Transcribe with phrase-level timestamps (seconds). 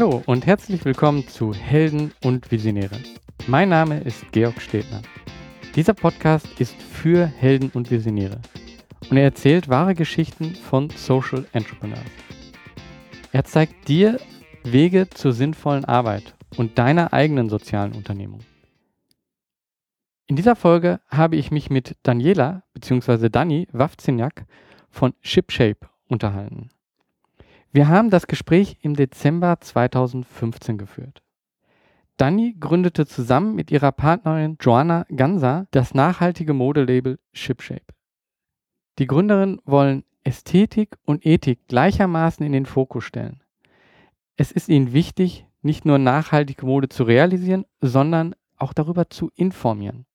[0.00, 3.00] Hallo und herzlich willkommen zu Helden und Visionäre.
[3.48, 5.02] Mein Name ist Georg Stedner.
[5.74, 8.40] Dieser Podcast ist für Helden und Visionäre
[9.10, 11.98] und er erzählt wahre Geschichten von Social Entrepreneurs.
[13.32, 14.20] Er zeigt dir
[14.62, 18.42] Wege zur sinnvollen Arbeit und deiner eigenen sozialen Unternehmung.
[20.28, 23.30] In dieser Folge habe ich mich mit Daniela bzw.
[23.30, 24.46] Dani Wawczyniak
[24.90, 26.70] von ShipShape unterhalten.
[27.70, 31.22] Wir haben das Gespräch im Dezember 2015 geführt.
[32.16, 37.94] Dani gründete zusammen mit ihrer Partnerin Joanna Gansa das nachhaltige Modelabel ShipShape.
[38.98, 43.42] Die Gründerinnen wollen Ästhetik und Ethik gleichermaßen in den Fokus stellen.
[44.36, 50.06] Es ist ihnen wichtig, nicht nur nachhaltige Mode zu realisieren, sondern auch darüber zu informieren.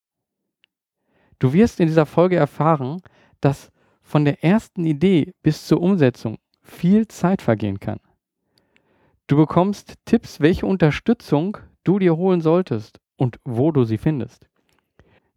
[1.38, 3.01] Du wirst in dieser Folge erfahren,
[3.41, 7.99] dass von der ersten Idee bis zur Umsetzung viel Zeit vergehen kann.
[9.27, 14.47] Du bekommst Tipps, welche Unterstützung du dir holen solltest und wo du sie findest.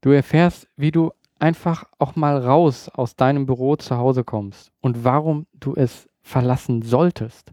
[0.00, 5.04] Du erfährst, wie du einfach auch mal raus aus deinem Büro zu Hause kommst und
[5.04, 7.52] warum du es verlassen solltest.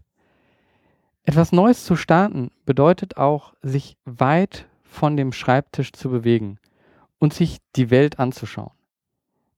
[1.24, 6.58] Etwas Neues zu starten bedeutet auch, sich weit von dem Schreibtisch zu bewegen
[7.18, 8.72] und sich die Welt anzuschauen.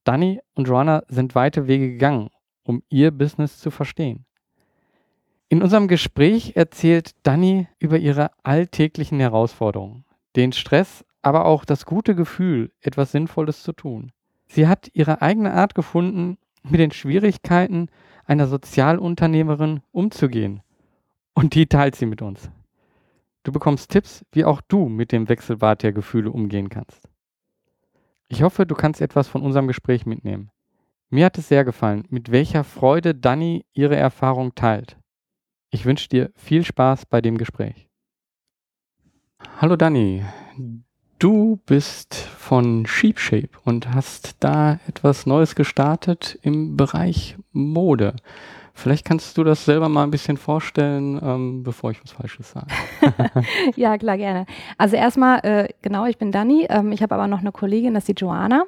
[0.05, 2.31] Danny und Joanna sind weite Wege gegangen,
[2.67, 4.25] um ihr Business zu verstehen.
[5.49, 12.15] In unserem Gespräch erzählt Danny über ihre alltäglichen Herausforderungen, den Stress, aber auch das gute
[12.15, 14.13] Gefühl, etwas Sinnvolles zu tun.
[14.49, 17.89] Sie hat ihre eigene Art gefunden, mit den Schwierigkeiten
[18.25, 20.63] einer Sozialunternehmerin umzugehen.
[21.35, 22.51] Und die teilt sie mit uns.
[23.45, 27.09] Du bekommst Tipps, wie auch du mit dem Wechselbad der Gefühle umgehen kannst.
[28.27, 30.51] Ich hoffe, du kannst etwas von unserem Gespräch mitnehmen.
[31.09, 34.97] Mir hat es sehr gefallen, mit welcher Freude Dani ihre Erfahrung teilt.
[35.71, 37.89] Ich wünsche dir viel Spaß bei dem Gespräch.
[39.61, 40.25] Hallo Dani,
[41.21, 48.17] du bist von SheepShape und hast da etwas Neues gestartet im Bereich Mode.
[48.75, 52.67] Vielleicht kannst du das selber mal ein bisschen vorstellen, ähm, bevor ich was Falsches sage.
[53.77, 54.45] ja, klar, gerne.
[54.77, 56.67] Also erstmal, äh, genau, ich bin Dani.
[56.69, 58.65] Ähm, ich habe aber noch eine Kollegin, das ist die Joanna.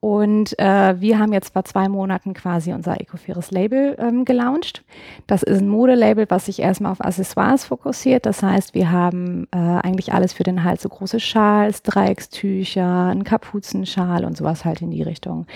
[0.00, 4.84] Und äh, wir haben jetzt vor zwei Monaten quasi unser Ecofaires Label ähm, gelauncht.
[5.26, 8.26] Das ist ein Modelabel, was sich erstmal auf Accessoires fokussiert.
[8.26, 13.24] Das heißt, wir haben äh, eigentlich alles für den Hals, so große Schals, Dreieckstücher, einen
[13.24, 15.46] Kapuzenschal und sowas halt in die Richtung.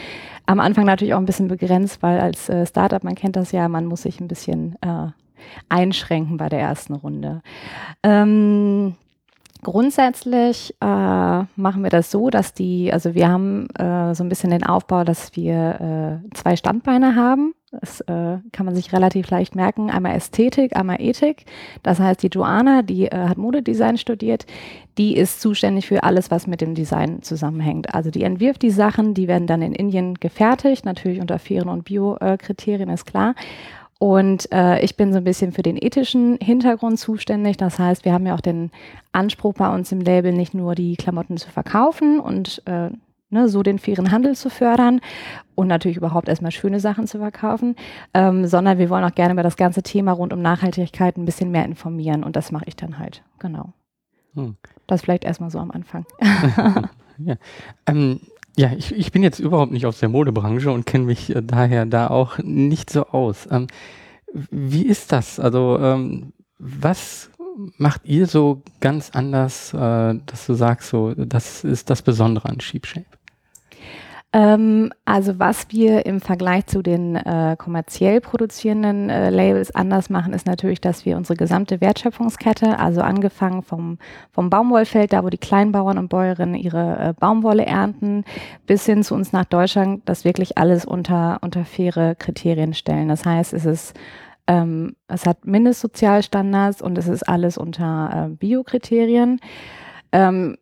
[0.46, 3.68] Am Anfang natürlich auch ein bisschen begrenzt, weil als äh, Startup, man kennt das ja,
[3.68, 5.08] man muss sich ein bisschen äh,
[5.68, 7.42] einschränken bei der ersten Runde.
[8.02, 8.96] Ähm,
[9.62, 14.50] Grundsätzlich äh, machen wir das so, dass die, also wir haben äh, so ein bisschen
[14.50, 17.54] den Aufbau, dass wir äh, zwei Standbeine haben.
[17.70, 19.90] Das äh, kann man sich relativ leicht merken.
[19.90, 21.44] Einmal Ästhetik, einmal Ethik.
[21.82, 24.46] Das heißt, die Joanna, die äh, hat Modedesign studiert,
[24.98, 27.94] die ist zuständig für alles, was mit dem Design zusammenhängt.
[27.94, 31.84] Also die entwirft die Sachen, die werden dann in Indien gefertigt, natürlich unter fairen und
[31.84, 33.34] Bio-Kriterien, ist klar.
[34.00, 37.58] Und äh, ich bin so ein bisschen für den ethischen Hintergrund zuständig.
[37.58, 38.70] Das heißt, wir haben ja auch den
[39.12, 42.88] Anspruch bei uns im Label, nicht nur die Klamotten zu verkaufen und äh,
[43.28, 45.02] ne, so den fairen Handel zu fördern
[45.54, 47.76] und natürlich überhaupt erstmal schöne Sachen zu verkaufen,
[48.14, 51.50] ähm, sondern wir wollen auch gerne über das ganze Thema rund um Nachhaltigkeit ein bisschen
[51.50, 52.24] mehr informieren.
[52.24, 53.22] Und das mache ich dann halt.
[53.38, 53.74] Genau.
[54.32, 54.56] Hm.
[54.86, 56.06] Das vielleicht erstmal so am Anfang.
[57.18, 57.34] ja.
[57.84, 58.20] Ähm,
[58.60, 61.86] ja, ich, ich bin jetzt überhaupt nicht aus der Modebranche und kenne mich äh, daher
[61.86, 63.48] da auch nicht so aus.
[63.50, 63.68] Ähm,
[64.50, 65.40] wie ist das?
[65.40, 67.30] Also, ähm, was
[67.78, 72.60] macht ihr so ganz anders, äh, dass du sagst, so, das ist das Besondere an
[72.60, 73.06] Sheepshape?
[74.32, 80.32] Ähm, also was wir im Vergleich zu den äh, kommerziell produzierenden äh, Labels anders machen,
[80.32, 83.98] ist natürlich, dass wir unsere gesamte Wertschöpfungskette, also angefangen vom,
[84.30, 88.24] vom Baumwollfeld, da wo die Kleinbauern und Bäuerinnen ihre äh, Baumwolle ernten,
[88.66, 93.08] bis hin zu uns nach Deutschland, das wirklich alles unter, unter faire Kriterien stellen.
[93.08, 93.98] Das heißt, es ist
[94.46, 99.40] ähm, es hat Mindestsozialstandards und es ist alles unter äh, Biokriterien.
[100.12, 100.56] Ähm,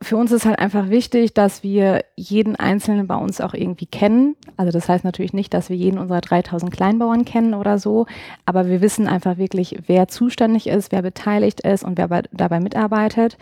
[0.00, 4.34] für uns ist halt einfach wichtig, dass wir jeden Einzelnen bei uns auch irgendwie kennen.
[4.56, 8.06] Also das heißt natürlich nicht, dass wir jeden unserer 3000 Kleinbauern kennen oder so,
[8.46, 12.60] aber wir wissen einfach wirklich, wer zuständig ist, wer beteiligt ist und wer bei, dabei
[12.60, 13.36] mitarbeitet.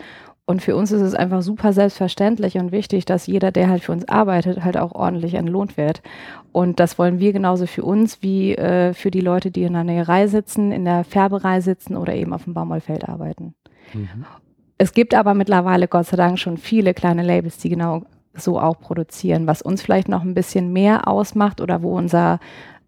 [0.45, 3.93] Und für uns ist es einfach super selbstverständlich und wichtig, dass jeder, der halt für
[3.93, 6.01] uns arbeitet, halt auch ordentlich entlohnt wird.
[6.51, 9.85] Und das wollen wir genauso für uns wie äh, für die Leute, die in der
[9.85, 13.55] Näherei sitzen, in der Färberei sitzen oder eben auf dem Baumwollfeld arbeiten.
[13.93, 14.25] Mhm.
[14.77, 18.03] Es gibt aber mittlerweile Gott sei Dank schon viele kleine Labels, die genau
[18.33, 22.39] so auch produzieren, was uns vielleicht noch ein bisschen mehr ausmacht oder wo unser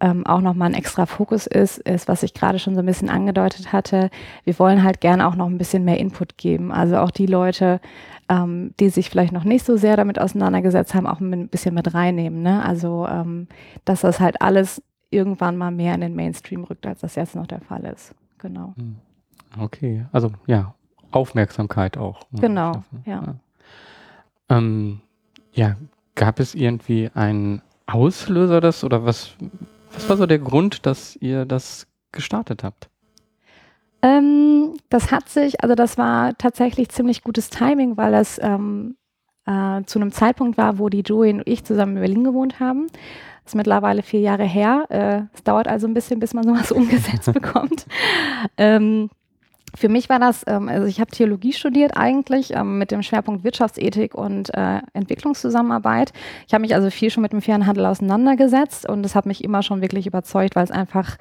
[0.01, 3.09] ähm, auch nochmal ein extra Fokus ist, ist, was ich gerade schon so ein bisschen
[3.09, 4.09] angedeutet hatte.
[4.43, 6.71] Wir wollen halt gerne auch noch ein bisschen mehr Input geben.
[6.71, 7.79] Also auch die Leute,
[8.27, 11.93] ähm, die sich vielleicht noch nicht so sehr damit auseinandergesetzt haben, auch ein bisschen mit
[11.93, 12.41] reinnehmen.
[12.41, 12.63] Ne?
[12.63, 13.47] Also, ähm,
[13.85, 14.81] dass das halt alles
[15.11, 18.13] irgendwann mal mehr in den Mainstream rückt, als das jetzt noch der Fall ist.
[18.39, 18.73] Genau.
[18.77, 18.95] Hm.
[19.57, 20.75] Okay, also ja,
[21.15, 22.21] Aufmerksamkeit auch.
[22.31, 22.41] Ne?
[22.41, 23.23] Genau, ja.
[23.23, 23.35] Ja.
[24.49, 25.01] Ähm,
[25.53, 25.75] ja,
[26.15, 29.35] gab es irgendwie einen Auslöser das oder was,
[29.93, 32.89] was war so der Grund, dass ihr das gestartet habt?
[34.01, 38.97] Ähm, das hat sich, also das war tatsächlich ziemlich gutes Timing, weil es ähm,
[39.45, 42.87] äh, zu einem Zeitpunkt war, wo die Joey und ich zusammen in Berlin gewohnt haben.
[43.43, 44.85] Das ist mittlerweile vier Jahre her.
[44.89, 47.85] Äh, es dauert also ein bisschen, bis man sowas umgesetzt bekommt.
[48.57, 49.09] Ähm,
[49.75, 53.43] für mich war das, ähm, also ich habe Theologie studiert eigentlich ähm, mit dem Schwerpunkt
[53.43, 56.13] Wirtschaftsethik und äh, Entwicklungszusammenarbeit.
[56.47, 59.43] Ich habe mich also viel schon mit dem fairen Handel auseinandergesetzt und das hat mich
[59.43, 61.17] immer schon wirklich überzeugt, weil es einfach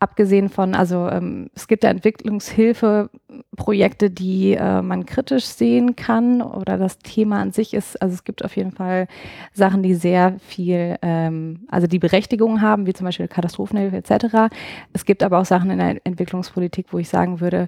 [0.00, 6.78] abgesehen von, also ähm, es gibt ja Entwicklungshilfeprojekte, die äh, man kritisch sehen kann oder
[6.78, 9.08] das Thema an sich ist, also es gibt auf jeden Fall
[9.52, 14.54] Sachen, die sehr viel, ähm, also die Berechtigung haben, wie zum Beispiel Katastrophenhilfe etc.
[14.92, 17.66] Es gibt aber auch Sachen in der Entwicklungspolitik, wo ich sagen würde,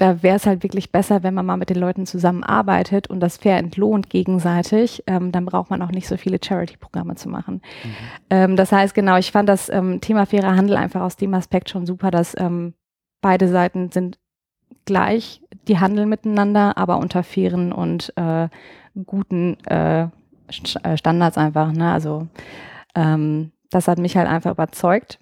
[0.00, 3.36] da wäre es halt wirklich besser, wenn man mal mit den Leuten zusammenarbeitet und das
[3.36, 5.04] fair entlohnt gegenseitig.
[5.06, 7.60] Ähm, dann braucht man auch nicht so viele Charity-Programme zu machen.
[7.84, 7.90] Mhm.
[8.30, 11.68] Ähm, das heißt, genau, ich fand das ähm, Thema fairer Handel einfach aus dem Aspekt
[11.68, 12.72] schon super, dass ähm,
[13.20, 14.18] beide Seiten sind
[14.86, 18.48] gleich, die handeln miteinander, aber unter fairen und äh,
[19.04, 21.72] guten äh, äh Standards einfach.
[21.72, 21.92] Ne?
[21.92, 22.26] Also
[22.94, 25.18] ähm, das hat mich halt einfach überzeugt.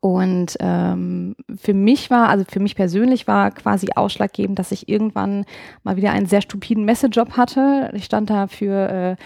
[0.00, 5.44] Und ähm, für mich war, also für mich persönlich war quasi ausschlaggebend, dass ich irgendwann
[5.82, 7.90] mal wieder einen sehr stupiden Messejob hatte.
[7.94, 9.16] Ich stand da für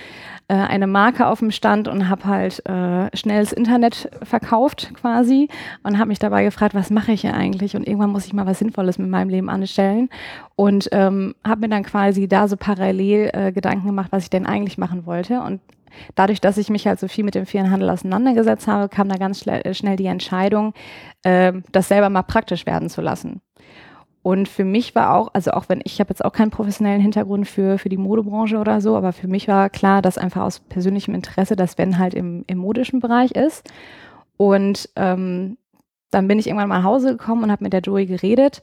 [0.48, 5.48] äh, äh eine Marke auf dem Stand und habe halt äh, schnelles Internet verkauft quasi
[5.82, 7.76] und habe mich dabei gefragt, was mache ich hier eigentlich?
[7.76, 10.08] Und irgendwann muss ich mal was Sinnvolles mit meinem Leben anstellen
[10.56, 14.46] und ähm, habe mir dann quasi da so parallel äh, Gedanken gemacht, was ich denn
[14.46, 15.60] eigentlich machen wollte und
[16.14, 19.16] dadurch, dass ich mich halt so viel mit dem fairen Handel auseinandergesetzt habe, kam da
[19.16, 20.74] ganz äh, schnell die Entscheidung,
[21.22, 23.40] äh, das selber mal praktisch werden zu lassen.
[24.22, 27.46] Und für mich war auch, also auch wenn ich habe jetzt auch keinen professionellen Hintergrund
[27.46, 31.14] für, für die Modebranche oder so, aber für mich war klar, dass einfach aus persönlichem
[31.14, 33.70] Interesse, dass wenn halt im, im modischen Bereich ist.
[34.38, 35.58] Und ähm,
[36.10, 38.62] dann bin ich irgendwann mal nach Hause gekommen und habe mit der Joey geredet.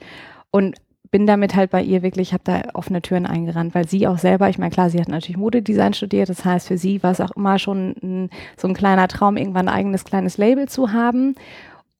[0.50, 0.78] Und
[1.12, 4.50] bin damit halt bei ihr wirklich, habe da offene Türen eingerannt, weil sie auch selber,
[4.50, 7.32] ich meine, klar, sie hat natürlich Modedesign studiert, das heißt, für sie war es auch
[7.32, 11.36] immer schon ein, so ein kleiner Traum, irgendwann ein eigenes kleines Label zu haben.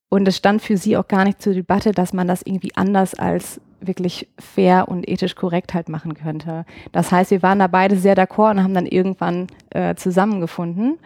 [0.10, 3.14] Und es stand für sie auch gar nicht zur Debatte, dass man das irgendwie anders
[3.14, 6.66] als wirklich fair und ethisch korrekt halt machen könnte.
[6.92, 11.00] Das heißt, wir waren da beide sehr d'accord und haben dann irgendwann äh, zusammengefunden.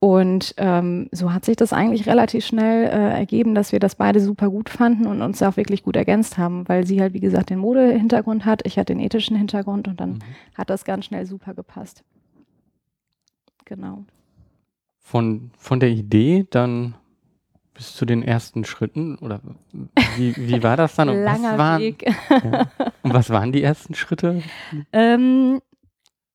[0.00, 4.20] Und ähm, so hat sich das eigentlich relativ schnell äh, ergeben, dass wir das beide
[4.20, 7.50] super gut fanden und uns auch wirklich gut ergänzt haben, weil sie halt, wie gesagt,
[7.50, 10.18] den Modehintergrund hat, ich hatte den ethischen Hintergrund und dann mhm.
[10.54, 12.04] hat das ganz schnell super gepasst.
[13.64, 14.04] Genau.
[15.00, 16.94] Von, von der Idee dann
[17.74, 19.40] bis zu den ersten Schritten oder
[20.16, 21.08] wie, wie war das dann?
[21.08, 22.14] Und Langer was waren, Weg.
[22.30, 22.70] ja.
[23.02, 24.42] Und was waren die ersten Schritte?
[24.92, 25.60] Ähm,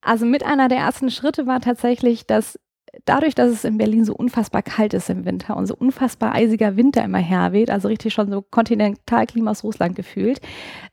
[0.01, 2.59] also mit einer der ersten Schritte war tatsächlich, dass
[3.06, 6.78] dadurch, dass es in Berlin so unfassbar kalt ist im Winter und so unfassbar eisiger
[6.78, 10.40] Winter immer herweht, also richtig schon so Kontinentalklima aus Russland gefühlt,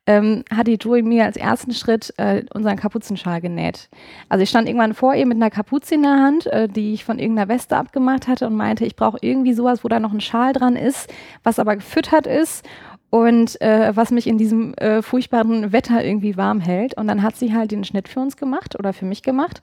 [0.06, 3.88] ähm, hat die Joey mir als ersten Schritt äh, unseren Kapuzenschal genäht.
[4.28, 7.04] Also ich stand irgendwann vor ihr mit einer Kapuze in der Hand, äh, die ich
[7.04, 10.20] von irgendeiner Weste abgemacht hatte und meinte, ich brauche irgendwie sowas, wo da noch ein
[10.20, 12.66] Schal dran ist, was aber gefüttert ist
[13.10, 16.96] und äh, was mich in diesem äh, furchtbaren Wetter irgendwie warm hält.
[16.96, 19.60] Und dann hat sie halt den Schnitt für uns gemacht oder für mich gemacht.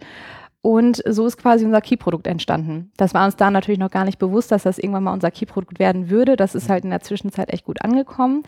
[0.67, 2.91] Und so ist quasi unser Key-Produkt entstanden.
[2.97, 5.79] Das war uns da natürlich noch gar nicht bewusst, dass das irgendwann mal unser Key-Produkt
[5.79, 6.35] werden würde.
[6.35, 8.43] Das ist halt in der Zwischenzeit echt gut angekommen.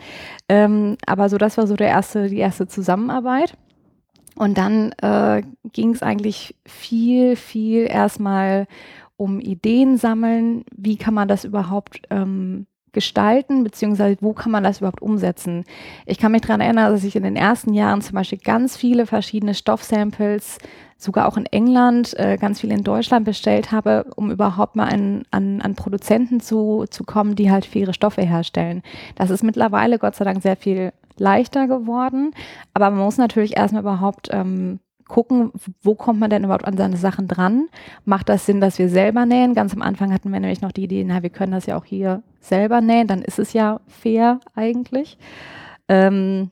[0.46, 3.54] Ähm, aber so, das war so der erste, die erste Zusammenarbeit.
[4.36, 8.66] Und dann äh, ging es eigentlich viel, viel erstmal
[9.16, 10.66] um Ideen sammeln.
[10.76, 15.64] Wie kann man das überhaupt ähm, gestalten, beziehungsweise wo kann man das überhaupt umsetzen?
[16.04, 19.06] Ich kann mich daran erinnern, dass ich in den ersten Jahren zum Beispiel ganz viele
[19.06, 20.58] verschiedene Stoffsamples
[21.00, 25.22] sogar auch in England, äh, ganz viel in Deutschland bestellt habe, um überhaupt mal an,
[25.30, 28.82] an, an Produzenten zu, zu kommen, die halt faire Stoffe herstellen.
[29.16, 32.32] Das ist mittlerweile Gott sei Dank sehr viel leichter geworden,
[32.74, 35.52] aber man muss natürlich erstmal überhaupt ähm, gucken,
[35.82, 37.68] wo kommt man denn überhaupt an seine Sachen dran?
[38.04, 39.54] Macht das Sinn, dass wir selber nähen?
[39.54, 41.84] Ganz am Anfang hatten wir nämlich noch die Idee, na, wir können das ja auch
[41.84, 45.18] hier selber nähen, dann ist es ja fair eigentlich.
[45.88, 46.50] Ähm,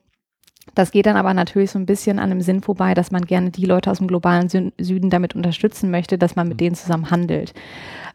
[0.75, 3.49] das geht dann aber natürlich so ein bisschen an dem Sinn vorbei, dass man gerne
[3.49, 6.59] die Leute aus dem globalen Süden damit unterstützen möchte, dass man mit mhm.
[6.59, 7.53] denen zusammen handelt.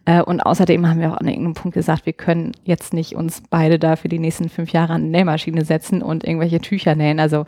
[0.06, 3.42] Äh, und außerdem haben wir auch an irgendeinem Punkt gesagt, wir können jetzt nicht uns
[3.49, 7.20] beide da für die nächsten fünf Jahre an eine Nähmaschine setzen und irgendwelche Tücher nähen.
[7.20, 7.44] Also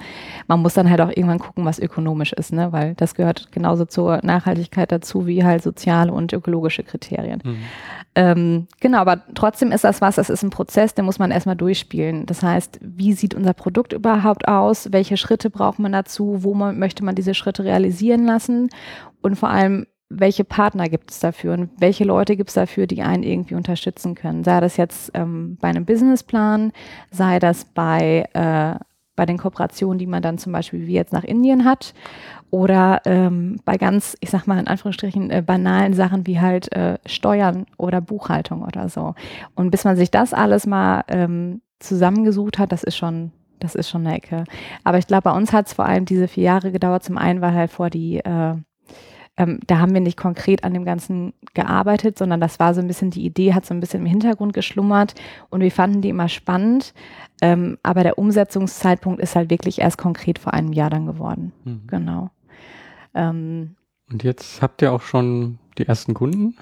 [0.46, 2.72] man muss dann halt auch irgendwann gucken, was ökonomisch ist, ne?
[2.72, 7.42] weil das gehört genauso zur Nachhaltigkeit dazu wie halt soziale und ökologische Kriterien.
[7.44, 7.56] Mhm.
[8.14, 11.56] Ähm, genau, aber trotzdem ist das was, das ist ein Prozess, den muss man erstmal
[11.56, 12.24] durchspielen.
[12.24, 14.90] Das heißt, wie sieht unser Produkt überhaupt aus?
[14.92, 16.38] Welche Schritte braucht man dazu?
[16.42, 18.70] Wo man, möchte man diese Schritte realisieren lassen?
[19.20, 23.02] Und vor allem, welche Partner gibt es dafür und welche Leute gibt es dafür, die
[23.02, 24.44] einen irgendwie unterstützen können.
[24.44, 26.72] Sei das jetzt ähm, bei einem Businessplan,
[27.10, 28.78] sei das bei, äh,
[29.16, 31.92] bei den Kooperationen, die man dann zum Beispiel wie jetzt nach Indien hat
[32.50, 36.98] oder ähm, bei ganz, ich sag mal in Anführungsstrichen, äh, banalen Sachen wie halt äh,
[37.06, 39.14] Steuern oder Buchhaltung oder so.
[39.56, 43.90] Und bis man sich das alles mal ähm, zusammengesucht hat, das ist schon, das ist
[43.90, 44.44] schon eine Ecke.
[44.84, 47.02] Aber ich glaube, bei uns hat es vor allem diese vier Jahre gedauert.
[47.02, 48.54] Zum einen, weil halt vor die äh,
[49.36, 52.86] ähm, da haben wir nicht konkret an dem Ganzen gearbeitet, sondern das war so ein
[52.88, 55.14] bisschen, die Idee hat so ein bisschen im Hintergrund geschlummert
[55.50, 56.94] und wir fanden die immer spannend.
[57.42, 61.52] Ähm, aber der Umsetzungszeitpunkt ist halt wirklich erst konkret vor einem Jahr dann geworden.
[61.64, 61.82] Mhm.
[61.86, 62.30] Genau.
[63.14, 63.76] Ähm,
[64.10, 66.56] und jetzt habt ihr auch schon die ersten Kunden?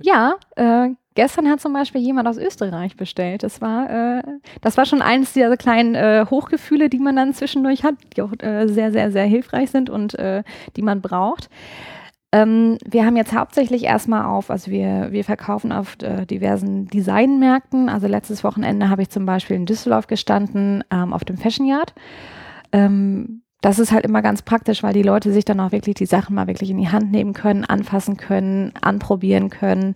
[0.00, 3.42] Ja, äh, gestern hat zum Beispiel jemand aus Österreich bestellt.
[3.42, 4.22] Das war, äh,
[4.60, 8.32] das war schon eines dieser kleinen äh, Hochgefühle, die man dann zwischendurch hat, die auch
[8.38, 10.44] äh, sehr, sehr, sehr hilfreich sind und äh,
[10.76, 11.50] die man braucht.
[12.36, 17.88] Ähm, wir haben jetzt hauptsächlich erstmal auf, also wir, wir verkaufen auf äh, diversen Designmärkten.
[17.88, 21.94] Also letztes Wochenende habe ich zum Beispiel in Düsseldorf gestanden ähm, auf dem Fashion Yard.
[22.72, 26.04] Ähm, das ist halt immer ganz praktisch, weil die Leute sich dann auch wirklich die
[26.04, 29.94] Sachen mal wirklich in die Hand nehmen können, anfassen können, anprobieren können.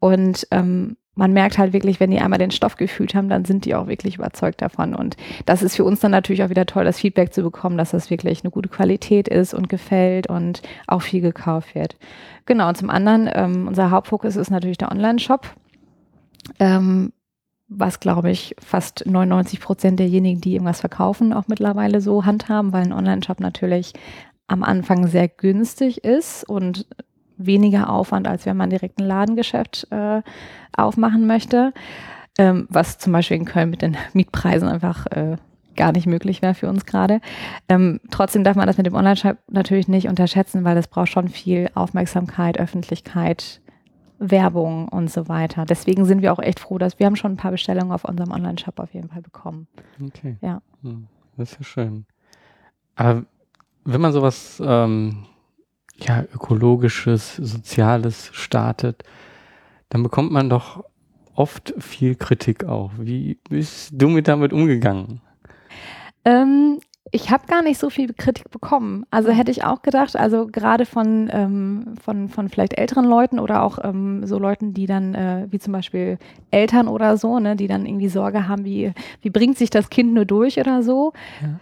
[0.00, 3.66] Und ähm, man merkt halt wirklich, wenn die einmal den Stoff gefühlt haben, dann sind
[3.66, 4.94] die auch wirklich überzeugt davon.
[4.94, 7.90] Und das ist für uns dann natürlich auch wieder toll, das Feedback zu bekommen, dass
[7.90, 11.96] das wirklich eine gute Qualität ist und gefällt und auch viel gekauft wird.
[12.46, 15.54] Genau, und zum anderen, ähm, unser Hauptfokus ist natürlich der Online-Shop.
[16.58, 17.12] Ähm,
[17.68, 22.84] was glaube ich fast 99 Prozent derjenigen, die irgendwas verkaufen, auch mittlerweile so handhaben, weil
[22.84, 23.92] ein Online-Shop natürlich
[24.48, 26.86] am Anfang sehr günstig ist und
[27.46, 30.22] weniger Aufwand, als wenn man direkt ein Ladengeschäft äh,
[30.76, 31.72] aufmachen möchte.
[32.38, 35.36] Ähm, was zum Beispiel in Köln mit den Mietpreisen einfach äh,
[35.76, 37.20] gar nicht möglich wäre für uns gerade.
[37.68, 41.28] Ähm, trotzdem darf man das mit dem Online-Shop natürlich nicht unterschätzen, weil es braucht schon
[41.28, 43.60] viel Aufmerksamkeit, Öffentlichkeit,
[44.18, 45.64] Werbung und so weiter.
[45.64, 48.30] Deswegen sind wir auch echt froh, dass wir haben schon ein paar Bestellungen auf unserem
[48.30, 49.66] Online-Shop auf jeden Fall bekommen.
[50.02, 50.36] Okay.
[50.40, 50.62] Ja.
[50.82, 52.06] Hm, das ist ja schön.
[52.94, 53.24] Aber
[53.84, 55.26] wenn man sowas ähm,
[56.06, 59.02] ja, ökologisches, soziales startet,
[59.88, 60.84] dann bekommt man doch
[61.34, 62.92] oft viel Kritik auch.
[62.98, 65.20] Wie bist du mit damit umgegangen?
[66.24, 66.78] Ähm,
[67.10, 69.04] ich habe gar nicht so viel Kritik bekommen.
[69.10, 73.62] Also hätte ich auch gedacht, also gerade von, ähm, von, von vielleicht älteren Leuten oder
[73.62, 76.18] auch ähm, so Leuten, die dann, äh, wie zum Beispiel
[76.50, 80.14] Eltern oder so, ne, die dann irgendwie Sorge haben, wie, wie bringt sich das Kind
[80.14, 81.12] nur durch oder so.
[81.42, 81.60] Ja.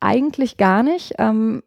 [0.00, 1.12] Eigentlich gar nicht.
[1.18, 1.62] Ähm,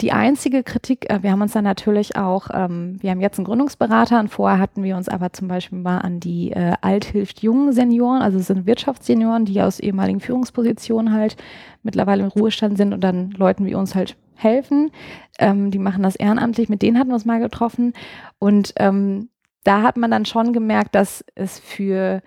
[0.00, 3.46] die einzige Kritik, äh, wir haben uns dann natürlich auch, ähm, wir haben jetzt einen
[3.46, 7.72] Gründungsberater und vorher hatten wir uns aber zum Beispiel mal an die äh, Althilft jungen
[7.72, 11.36] Senioren, also sind Wirtschaftssenioren, die aus ehemaligen Führungspositionen halt
[11.82, 14.92] mittlerweile im Ruhestand sind und dann Leuten wie uns halt helfen.
[15.40, 17.92] Ähm, die machen das ehrenamtlich, mit denen hatten wir uns mal getroffen
[18.38, 19.30] und ähm,
[19.64, 22.22] da hat man dann schon gemerkt, dass es für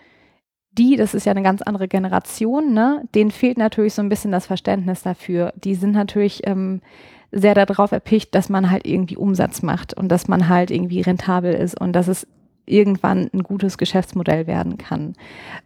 [0.74, 4.32] die, das ist ja eine ganz andere Generation, ne, denen fehlt natürlich so ein bisschen
[4.32, 5.54] das Verständnis dafür.
[5.56, 6.82] Die sind natürlich ähm,
[7.32, 11.54] sehr darauf erpicht, dass man halt irgendwie Umsatz macht und dass man halt irgendwie rentabel
[11.54, 12.28] ist und dass es
[12.66, 15.14] irgendwann ein gutes Geschäftsmodell werden kann.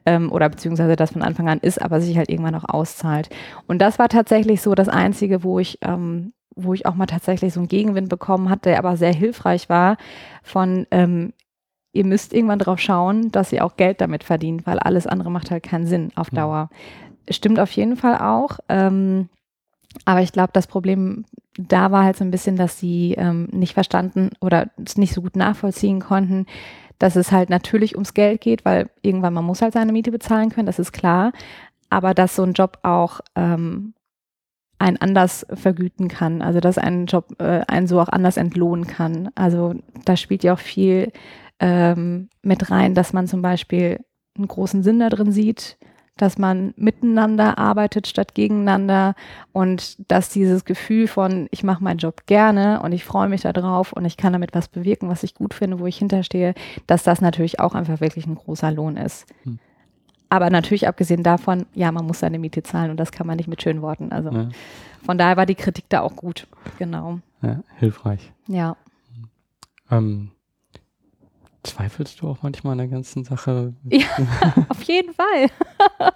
[0.06, 3.30] Ähm, oder beziehungsweise das von Anfang an ist, aber sich halt irgendwann auch auszahlt.
[3.68, 7.54] Und das war tatsächlich so das Einzige, wo ich, ähm, wo ich auch mal tatsächlich
[7.54, 9.98] so einen Gegenwind bekommen hatte, der aber sehr hilfreich war,
[10.42, 11.34] von ähm,
[11.92, 15.52] ihr müsst irgendwann drauf schauen, dass ihr auch Geld damit verdient, weil alles andere macht
[15.52, 16.38] halt keinen Sinn auf hm.
[16.38, 16.70] Dauer.
[17.30, 18.60] Stimmt auf jeden Fall auch.
[18.70, 19.30] Ähm,
[20.04, 21.26] aber ich glaube, das Problem
[21.58, 25.22] da war halt so ein bisschen, dass sie ähm, nicht verstanden oder es nicht so
[25.22, 26.46] gut nachvollziehen konnten,
[27.00, 30.50] dass es halt natürlich ums Geld geht, weil irgendwann man muss halt seine Miete bezahlen
[30.50, 31.32] können, das ist klar.
[31.90, 33.94] Aber dass so ein Job auch ähm,
[34.80, 39.30] einen anders vergüten kann, also dass ein Job äh, einen so auch anders entlohnen kann.
[39.36, 41.12] Also da spielt ja auch viel
[41.60, 44.00] ähm, mit rein, dass man zum Beispiel
[44.38, 45.78] einen großen Sinn da drin sieht,
[46.18, 49.16] dass man miteinander arbeitet statt gegeneinander
[49.52, 53.92] und dass dieses Gefühl von, ich mache meinen Job gerne und ich freue mich darauf
[53.92, 56.54] und ich kann damit was bewirken, was ich gut finde, wo ich hinterstehe,
[56.88, 59.26] dass das natürlich auch einfach wirklich ein großer Lohn ist.
[59.44, 59.60] Hm.
[60.30, 63.48] Aber natürlich abgesehen davon, ja, man muss seine Miete zahlen und das kann man nicht
[63.48, 64.12] mit schönen Worten.
[64.12, 64.50] Also ja.
[65.06, 66.48] von daher war die Kritik da auch gut.
[66.80, 67.20] Genau.
[67.42, 68.32] Ja, hilfreich.
[68.48, 68.76] Ja.
[69.92, 70.32] Ähm,
[71.66, 73.74] Zweifelst du auch manchmal an der ganzen Sache?
[73.90, 74.06] Ja,
[74.70, 75.50] auf jeden Fall.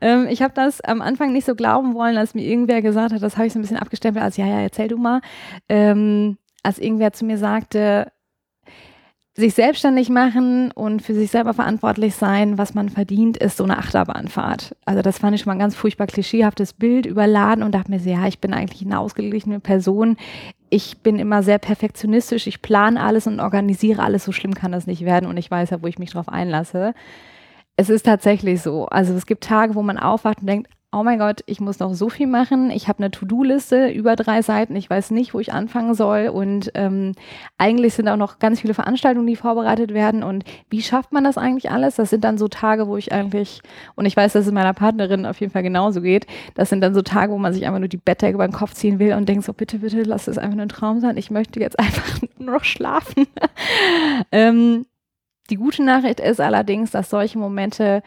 [0.00, 3.22] ähm, ich habe das am Anfang nicht so glauben wollen, als mir irgendwer gesagt hat,
[3.22, 5.20] das habe ich so ein bisschen abgestempelt, als ja, ja, erzähl du mal.
[5.68, 8.12] Ähm, als irgendwer zu mir sagte,
[9.34, 13.78] sich selbstständig machen und für sich selber verantwortlich sein, was man verdient, ist so eine
[13.78, 14.76] Achterbahnfahrt.
[14.84, 18.00] Also das fand ich schon mal ein ganz furchtbar klischeehaftes Bild, überladen und dachte mir
[18.00, 20.16] so, ja, ich bin eigentlich eine ausgeglichene Person.
[20.74, 24.86] Ich bin immer sehr perfektionistisch, ich plane alles und organisiere alles, so schlimm kann das
[24.86, 26.94] nicht werden und ich weiß ja, wo ich mich drauf einlasse.
[27.76, 28.86] Es ist tatsächlich so.
[28.86, 31.94] Also es gibt Tage, wo man aufwacht und denkt, oh mein Gott, ich muss noch
[31.94, 32.70] so viel machen.
[32.70, 34.76] Ich habe eine To-Do-Liste über drei Seiten.
[34.76, 36.28] Ich weiß nicht, wo ich anfangen soll.
[36.28, 37.12] Und ähm,
[37.56, 40.22] eigentlich sind auch noch ganz viele Veranstaltungen, die vorbereitet werden.
[40.22, 41.96] Und wie schafft man das eigentlich alles?
[41.96, 43.62] Das sind dann so Tage, wo ich eigentlich,
[43.94, 46.92] und ich weiß, dass es meiner Partnerin auf jeden Fall genauso geht, das sind dann
[46.92, 49.26] so Tage, wo man sich einfach nur die Bettdecke über den Kopf ziehen will und
[49.28, 51.16] denkt so, bitte, bitte, lass es einfach nur ein Traum sein.
[51.16, 53.26] Ich möchte jetzt einfach nur noch schlafen.
[54.30, 54.84] ähm,
[55.48, 58.02] die gute Nachricht ist allerdings, dass solche Momente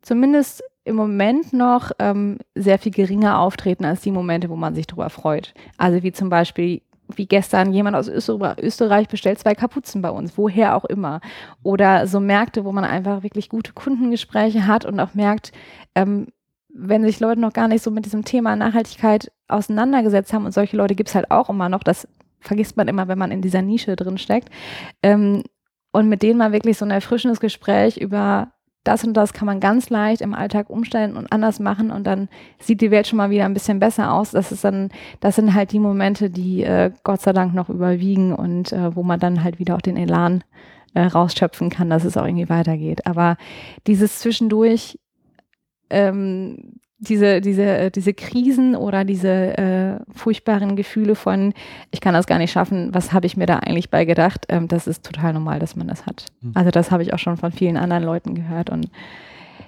[0.00, 4.86] zumindest im Moment noch ähm, sehr viel geringer auftreten als die Momente, wo man sich
[4.86, 5.54] darüber freut.
[5.78, 6.82] Also wie zum Beispiel
[7.16, 11.20] wie gestern jemand aus Österreich bestellt zwei Kapuzen bei uns, woher auch immer.
[11.62, 15.52] Oder so Märkte, wo man einfach wirklich gute Kundengespräche hat und auch merkt,
[15.94, 16.28] ähm,
[16.72, 20.76] wenn sich Leute noch gar nicht so mit diesem Thema Nachhaltigkeit auseinandergesetzt haben, und solche
[20.76, 22.06] Leute gibt es halt auch immer noch, das
[22.38, 24.50] vergisst man immer, wenn man in dieser Nische drin steckt,
[25.02, 25.42] ähm,
[25.92, 28.52] und mit denen mal wirklich so ein erfrischendes Gespräch über
[28.84, 32.28] das und das kann man ganz leicht im Alltag umstellen und anders machen und dann
[32.58, 34.30] sieht die Welt schon mal wieder ein bisschen besser aus.
[34.30, 38.34] Das ist dann, das sind halt die Momente, die äh, Gott sei Dank noch überwiegen
[38.34, 40.44] und äh, wo man dann halt wieder auch den Elan
[40.94, 43.06] äh, rausschöpfen kann, dass es auch irgendwie weitergeht.
[43.06, 43.36] Aber
[43.86, 44.98] dieses zwischendurch
[45.90, 51.54] ähm, diese, diese, äh, diese Krisen oder diese äh, furchtbaren Gefühle von,
[51.90, 54.68] ich kann das gar nicht schaffen, was habe ich mir da eigentlich bei gedacht, ähm,
[54.68, 56.26] das ist total normal, dass man das hat.
[56.42, 56.52] Mhm.
[56.54, 58.90] Also das habe ich auch schon von vielen anderen Leuten gehört und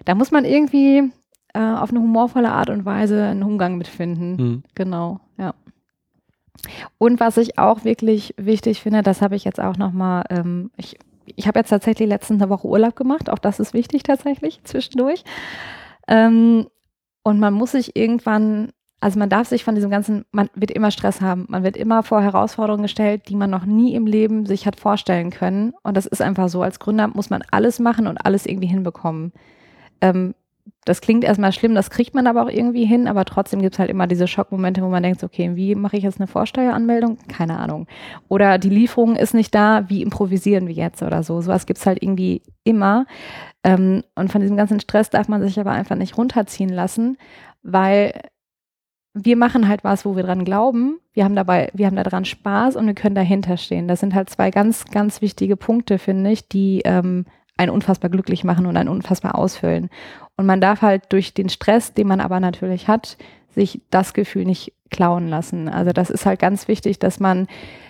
[0.05, 1.11] da muss man irgendwie
[1.55, 4.37] äh, auf eine humorvolle Art und Weise einen Umgang mitfinden.
[4.37, 4.62] Mhm.
[4.75, 5.55] Genau, ja.
[6.99, 10.99] Und was ich auch wirklich wichtig finde, das habe ich jetzt auch nochmal, ähm, ich,
[11.25, 15.25] ich habe jetzt tatsächlich letztens eine Woche Urlaub gemacht, auch das ist wichtig tatsächlich zwischendurch.
[16.09, 16.66] Ähm,
[17.23, 20.91] und man muss sich irgendwann, also man darf sich von diesem ganzen, man wird immer
[20.91, 24.67] Stress haben, man wird immer vor Herausforderungen gestellt, die man noch nie im Leben sich
[24.67, 25.73] hat vorstellen können.
[25.83, 26.63] Und das ist einfach so.
[26.63, 29.33] Als Gründer muss man alles machen und alles irgendwie hinbekommen.
[30.01, 30.35] Ähm,
[30.85, 33.79] das klingt erstmal schlimm, das kriegt man aber auch irgendwie hin, aber trotzdem gibt es
[33.79, 37.18] halt immer diese Schockmomente, wo man denkt, okay, wie mache ich jetzt eine Vorsteueranmeldung?
[37.29, 37.87] Keine Ahnung.
[38.29, 41.40] Oder die Lieferung ist nicht da, wie improvisieren wir jetzt oder so.
[41.40, 43.07] Sowas gibt es halt irgendwie immer.
[43.62, 47.16] Ähm, und von diesem ganzen Stress darf man sich aber einfach nicht runterziehen lassen,
[47.62, 48.12] weil
[49.14, 50.98] wir machen halt was, wo wir dran glauben.
[51.12, 53.87] Wir haben dabei, wir haben daran Spaß und wir können dahinter stehen.
[53.87, 58.45] Das sind halt zwei ganz, ganz wichtige Punkte, finde ich, die ähm, einen unfassbar glücklich
[58.45, 59.91] machen und einen unfassbar ausfüllen.
[60.37, 63.17] Und man darf halt durch den Stress, den man aber natürlich hat,
[63.55, 65.69] sich das Gefühl nicht klauen lassen.
[65.69, 67.47] Also das ist halt ganz wichtig, dass man,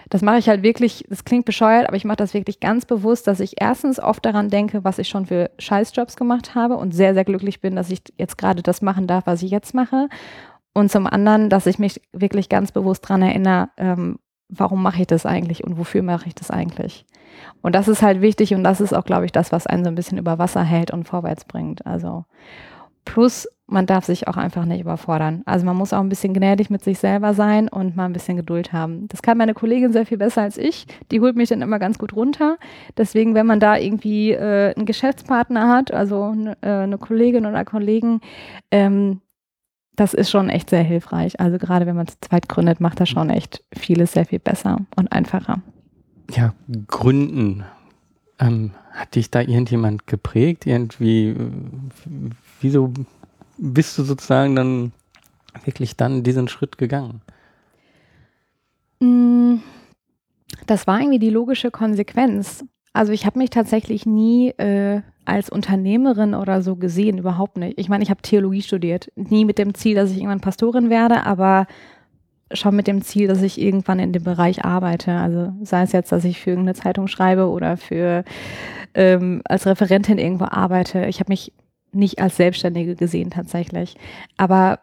[0.09, 3.27] das mache ich halt wirklich, das klingt bescheuert, aber ich mache das wirklich ganz bewusst,
[3.27, 7.15] dass ich erstens oft daran denke, was ich schon für Scheißjobs gemacht habe und sehr,
[7.15, 10.09] sehr glücklich bin, dass ich jetzt gerade das machen darf, was ich jetzt mache.
[10.75, 14.19] Und zum anderen, dass ich mich wirklich ganz bewusst daran erinnere, ähm,
[14.53, 17.07] warum mache ich das eigentlich und wofür mache ich das eigentlich.
[17.63, 19.89] Und das ist halt wichtig und das ist auch, glaube ich, das, was einen so
[19.89, 21.87] ein bisschen über Wasser hält und vorwärts bringt.
[21.87, 22.25] Also
[23.05, 25.43] plus, man darf sich auch einfach nicht überfordern.
[25.47, 28.37] Also man muss auch ein bisschen gnädig mit sich selber sein und mal ein bisschen
[28.37, 29.09] Geduld haben.
[29.09, 30.87] Das kann meine Kollegin sehr viel besser als ich.
[31.11, 32.59] Die holt mich dann immer ganz gut runter.
[32.99, 38.21] Deswegen, wenn man da irgendwie äh, einen Geschäftspartner hat, also äh, eine Kollegin oder Kollegen,
[38.71, 39.23] ähm,
[39.97, 41.39] das ist schon echt sehr hilfreich.
[41.41, 44.79] Also gerade wenn man zu zweit gründet, macht das schon echt vieles sehr viel besser
[44.97, 45.63] und einfacher
[46.37, 46.55] ja,
[46.87, 47.65] Gründen.
[48.39, 50.67] Ähm, hat dich da irgendjemand geprägt?
[50.67, 51.37] Irgendwie,
[52.61, 52.93] wieso
[53.59, 54.93] bist du sozusagen dann
[55.65, 57.21] wirklich dann diesen Schritt gegangen?
[59.01, 59.57] Mm,
[60.67, 62.65] das war irgendwie die logische Konsequenz.
[62.93, 67.79] Also ich habe mich tatsächlich nie äh, als Unternehmerin oder so gesehen, überhaupt nicht.
[67.79, 71.25] Ich meine, ich habe Theologie studiert, nie mit dem Ziel, dass ich irgendwann Pastorin werde,
[71.25, 71.67] aber
[72.53, 75.13] schon mit dem Ziel, dass ich irgendwann in dem Bereich arbeite.
[75.13, 78.25] Also sei es jetzt, dass ich für irgendeine Zeitung schreibe oder für
[78.95, 81.07] ähm, als Referentin irgendwo arbeite.
[81.07, 81.53] Ich habe mich
[81.93, 83.97] nicht als Selbstständige gesehen tatsächlich.
[84.37, 84.81] Aber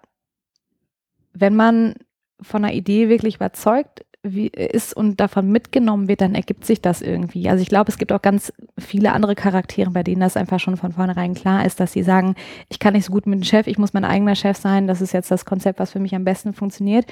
[1.34, 1.96] wenn man
[2.42, 7.02] von einer Idee wirklich überzeugt wie, ist und davon mitgenommen wird, dann ergibt sich das
[7.02, 7.50] irgendwie.
[7.50, 10.78] Also ich glaube, es gibt auch ganz viele andere Charaktere, bei denen das einfach schon
[10.78, 12.36] von vornherein klar ist, dass sie sagen,
[12.70, 15.02] ich kann nicht so gut mit dem Chef, ich muss mein eigener Chef sein, das
[15.02, 17.06] ist jetzt das Konzept, was für mich am besten funktioniert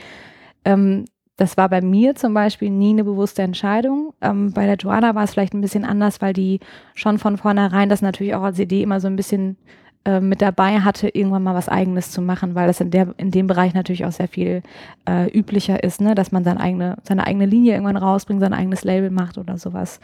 [0.68, 1.06] ähm,
[1.38, 4.14] das war bei mir zum Beispiel nie eine bewusste Entscheidung.
[4.22, 6.60] Ähm, bei der Joanna war es vielleicht ein bisschen anders, weil die
[6.96, 9.56] schon von vornherein das natürlich auch als Idee immer so ein bisschen
[10.06, 13.32] äh, mit dabei hatte, irgendwann mal was Eigenes zu machen, weil das in, der, in
[13.32, 14.64] dem Bereich natürlich auch sehr viel
[15.08, 16.16] äh, üblicher ist, ne?
[16.16, 20.00] dass man seine eigene, seine eigene Linie irgendwann rausbringt, sein eigenes Label macht oder sowas.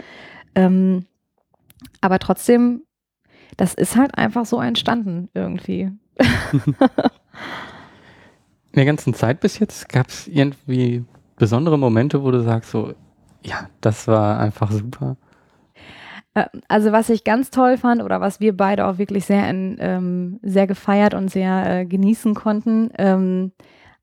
[0.56, 1.06] Ähm,
[2.02, 2.84] aber trotzdem,
[3.58, 5.92] das ist halt einfach so entstanden irgendwie.
[8.72, 12.94] In der ganzen Zeit bis jetzt gab es irgendwie besondere Momente, wo du sagst, so,
[13.44, 15.18] ja, das war einfach super?
[16.34, 19.78] Äh, also was ich ganz toll fand oder was wir beide auch wirklich sehr, in,
[19.80, 23.52] ähm, sehr gefeiert und sehr äh, genießen konnten, ähm,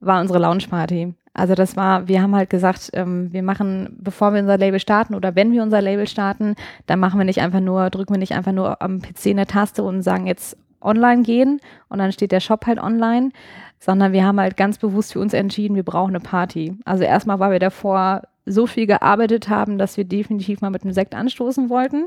[0.00, 1.14] war unsere Launchparty.
[1.32, 5.14] Also das war, wir haben halt gesagt, ähm, wir machen, bevor wir unser Label starten
[5.14, 8.34] oder wenn wir unser Label starten, dann machen wir nicht einfach nur, drücken wir nicht
[8.34, 12.40] einfach nur am PC eine Taste und sagen jetzt online gehen und dann steht der
[12.40, 13.30] Shop halt online,
[13.78, 16.76] sondern wir haben halt ganz bewusst für uns entschieden, wir brauchen eine Party.
[16.84, 20.92] Also erstmal, weil wir davor so viel gearbeitet haben, dass wir definitiv mal mit einem
[20.92, 22.06] Sekt anstoßen wollten.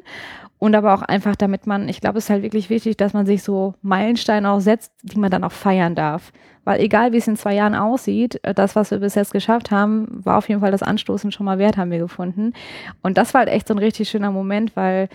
[0.60, 3.26] Und aber auch einfach, damit man, ich glaube, es ist halt wirklich wichtig, dass man
[3.26, 6.32] sich so Meilensteine auch setzt, die man dann auch feiern darf.
[6.64, 9.72] Weil egal, wie es in zwei Jahren aussieht, äh, das, was wir bis jetzt geschafft
[9.72, 12.54] haben, war auf jeden Fall das Anstoßen schon mal wert, haben wir gefunden.
[13.02, 15.10] Und das war halt echt so ein richtig schöner Moment, weil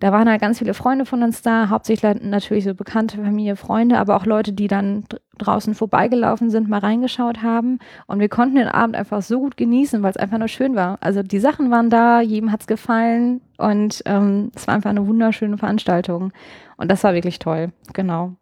[0.00, 3.98] da waren halt ganz viele Freunde von uns da, hauptsächlich natürlich so bekannte Familie, Freunde,
[3.98, 5.04] aber auch Leute, die dann
[5.36, 7.78] draußen vorbeigelaufen sind, mal reingeschaut haben.
[8.06, 10.96] Und wir konnten den Abend einfach so gut genießen, weil es einfach nur schön war.
[11.02, 15.06] Also die Sachen waren da, jedem hat es gefallen und ähm, es war einfach eine
[15.06, 16.32] wunderschöne Veranstaltung.
[16.78, 18.32] Und das war wirklich toll, genau.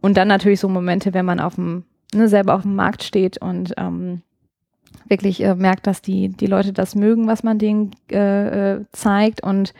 [0.00, 3.38] Und dann natürlich so Momente, wenn man auf dem, ne, selber auf dem Markt steht
[3.38, 4.22] und ähm,
[5.06, 9.44] wirklich äh, merkt, dass die, die Leute das mögen, was man denen äh, äh zeigt
[9.44, 9.74] und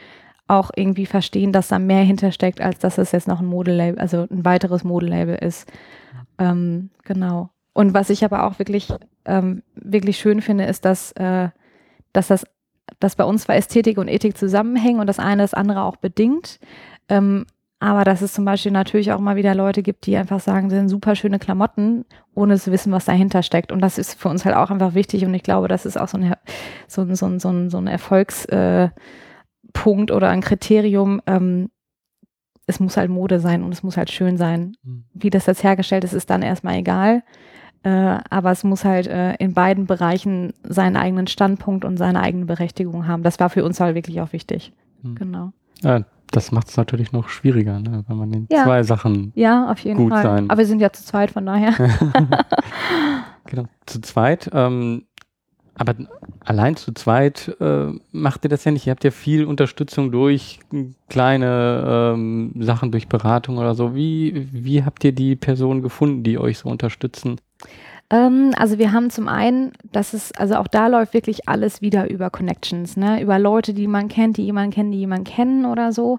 [0.48, 4.26] auch irgendwie verstehen, dass da mehr hintersteckt, als dass es jetzt noch ein Modelabel, also
[4.30, 5.70] ein weiteres Modelabel ist.
[6.38, 7.50] Ähm, genau.
[7.74, 8.92] Und was ich aber auch wirklich,
[9.24, 11.50] ähm, wirklich schön finde, ist, dass, äh,
[12.12, 12.44] dass das,
[12.98, 16.58] dass bei uns zwar Ästhetik und Ethik zusammenhängen und das eine das andere auch bedingt.
[17.08, 17.46] Ähm,
[17.80, 20.78] aber dass es zum Beispiel natürlich auch mal wieder Leute gibt, die einfach sagen, das
[20.78, 23.70] sind super schöne Klamotten, ohne zu wissen, was dahinter steckt.
[23.70, 25.24] Und das ist für uns halt auch einfach wichtig.
[25.24, 26.34] Und ich glaube, das ist auch so ein,
[26.88, 28.88] so ein, so ein, so ein, so ein Erfolgs, äh,
[29.78, 31.70] Punkt oder ein Kriterium, ähm,
[32.66, 34.76] es muss halt Mode sein und es muss halt schön sein.
[34.82, 35.04] Mhm.
[35.14, 37.22] Wie das jetzt hergestellt ist, ist dann erstmal egal.
[37.84, 42.44] Äh, aber es muss halt äh, in beiden Bereichen seinen eigenen Standpunkt und seine eigene
[42.44, 43.22] Berechtigung haben.
[43.22, 44.72] Das war für uns halt wirklich auch wichtig.
[45.02, 45.14] Mhm.
[45.14, 45.52] Genau.
[45.82, 48.04] Ja, das macht es natürlich noch schwieriger, ne?
[48.08, 48.64] wenn man in ja.
[48.64, 50.24] zwei Sachen ja, auf jeden gut Fall.
[50.24, 50.50] sein.
[50.50, 51.72] Aber wir sind ja zu zweit, von daher.
[53.46, 54.50] genau, zu zweit.
[54.52, 55.04] Ähm,
[55.78, 55.94] aber
[56.44, 58.86] allein zu zweit äh, macht ihr das ja nicht.
[58.86, 60.58] Ihr habt ja viel Unterstützung durch
[61.08, 63.94] kleine ähm, Sachen, durch Beratung oder so.
[63.94, 67.36] Wie, wie habt ihr die Personen gefunden, die euch so unterstützen?
[68.10, 72.08] Ähm, also wir haben zum einen, das ist, also auch da läuft wirklich alles wieder
[72.08, 73.20] über Connections, ne?
[73.20, 76.18] über Leute, die man kennt, die jemanden kennen, die jemanden kennen oder so.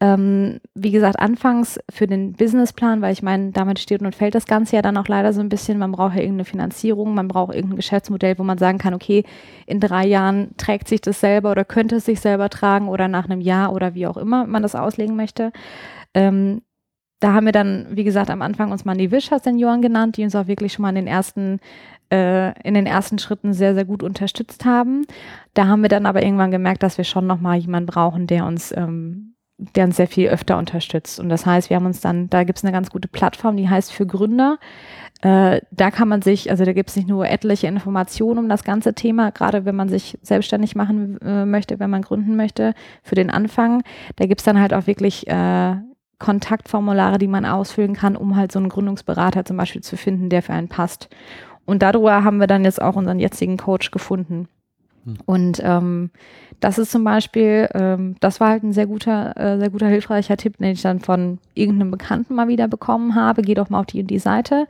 [0.00, 4.46] Ähm, wie gesagt, anfangs für den Businessplan, weil ich meine, damit steht und fällt das
[4.46, 5.78] Ganze ja dann auch leider so ein bisschen.
[5.78, 9.24] Man braucht ja irgendeine Finanzierung, man braucht irgendein Geschäftsmodell, wo man sagen kann, okay,
[9.66, 13.24] in drei Jahren trägt sich das selber oder könnte es sich selber tragen oder nach
[13.24, 15.50] einem Jahr oder wie auch immer man das auslegen möchte.
[16.14, 16.62] Ähm,
[17.20, 20.46] da haben wir dann, wie gesagt, am Anfang uns Mandy Senioren genannt, die uns auch
[20.46, 21.60] wirklich schon mal in den ersten
[22.14, 25.06] äh, in den ersten Schritten sehr, sehr gut unterstützt haben.
[25.54, 28.72] Da haben wir dann aber irgendwann gemerkt, dass wir schon nochmal jemanden brauchen, der uns,
[28.76, 31.18] ähm, der uns sehr viel öfter unterstützt.
[31.18, 33.68] Und das heißt, wir haben uns dann, da gibt es eine ganz gute Plattform, die
[33.68, 34.58] heißt für Gründer.
[35.22, 38.64] Äh, da kann man sich, also da gibt es nicht nur etliche Informationen um das
[38.64, 43.14] ganze Thema, gerade wenn man sich selbstständig machen äh, möchte, wenn man gründen möchte, für
[43.14, 43.82] den Anfang.
[44.16, 45.76] Da gibt es dann halt auch wirklich äh,
[46.18, 50.42] Kontaktformulare, die man ausfüllen kann, um halt so einen Gründungsberater zum Beispiel zu finden, der
[50.42, 51.08] für einen passt.
[51.64, 54.48] Und darüber haben wir dann jetzt auch unseren jetzigen Coach gefunden.
[55.04, 55.16] Hm.
[55.26, 56.10] Und ähm,
[56.60, 60.36] das ist zum Beispiel, ähm, das war halt ein sehr guter, äh, sehr guter, hilfreicher
[60.36, 63.42] Tipp, den ich dann von irgendeinem Bekannten mal wieder bekommen habe.
[63.42, 64.66] Geh doch mal auf die und die Seite.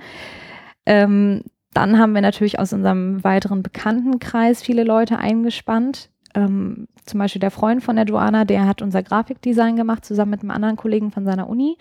[0.86, 7.40] Ähm, dann haben wir natürlich aus unserem weiteren Bekanntenkreis viele Leute eingespannt, ähm, zum Beispiel
[7.40, 11.10] der Freund von der Joanna, der hat unser Grafikdesign gemacht, zusammen mit einem anderen Kollegen
[11.10, 11.76] von seiner Uni.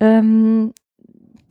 [0.00, 0.72] Ähm,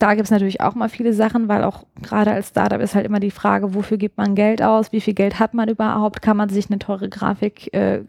[0.01, 3.05] da gibt es natürlich auch mal viele Sachen, weil auch gerade als Startup ist halt
[3.05, 6.37] immer die Frage, wofür gibt man Geld aus, wie viel Geld hat man überhaupt, kann
[6.37, 8.03] man sich eine teure Grafik äh,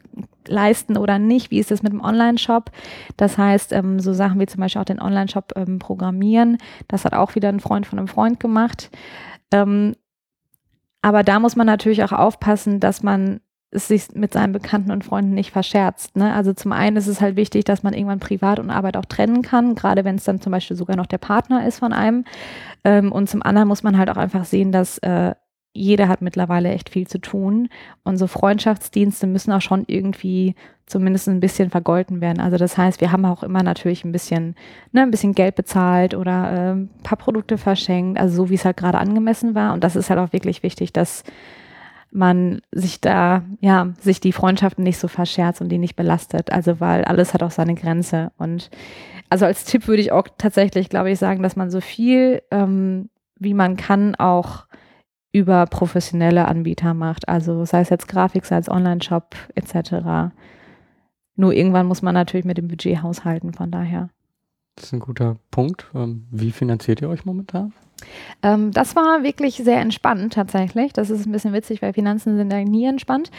[0.47, 2.71] leisten oder nicht, wie ist das mit dem Online-Shop.
[3.15, 6.57] Das heißt, ähm, so Sachen wie zum Beispiel auch den Online-Shop ähm, programmieren,
[6.87, 8.89] das hat auch wieder ein Freund von einem Freund gemacht.
[9.51, 9.93] Ähm,
[11.03, 13.39] aber da muss man natürlich auch aufpassen, dass man
[13.73, 16.15] es sich mit seinen Bekannten und Freunden nicht verscherzt.
[16.15, 16.33] Ne?
[16.33, 19.41] Also zum einen ist es halt wichtig, dass man irgendwann Privat und Arbeit auch trennen
[19.41, 22.25] kann, gerade wenn es dann zum Beispiel sogar noch der Partner ist von einem.
[22.83, 25.33] Ähm, und zum anderen muss man halt auch einfach sehen, dass äh,
[25.73, 27.67] jeder hat mittlerweile echt viel zu tun.
[28.03, 30.55] Und so Freundschaftsdienste müssen auch schon irgendwie
[30.85, 32.39] zumindest ein bisschen vergolten werden.
[32.39, 34.55] Also das heißt, wir haben auch immer natürlich ein bisschen,
[34.91, 38.65] ne, ein bisschen Geld bezahlt oder äh, ein paar Produkte verschenkt, also so wie es
[38.65, 39.73] halt gerade angemessen war.
[39.73, 41.23] Und das ist halt auch wirklich wichtig, dass
[42.13, 46.51] man sich da, ja, sich die Freundschaften nicht so verscherzt und die nicht belastet.
[46.51, 48.31] Also weil alles hat auch seine Grenze.
[48.37, 48.69] Und
[49.29, 53.09] also als Tipp würde ich auch tatsächlich, glaube ich, sagen, dass man so viel ähm,
[53.43, 54.65] wie man kann auch
[55.31, 57.27] über professionelle Anbieter macht.
[57.27, 60.31] Also sei es jetzt Grafik, sei es Online-Shop etc.
[61.35, 64.09] Nur irgendwann muss man natürlich mit dem Budget haushalten, von daher.
[64.75, 65.87] Das ist ein guter Punkt.
[65.93, 67.73] Ähm, wie finanziert ihr euch momentan?
[68.41, 70.93] Ähm, das war wirklich sehr entspannt tatsächlich.
[70.93, 73.31] Das ist ein bisschen witzig, weil Finanzen sind ja nie entspannt.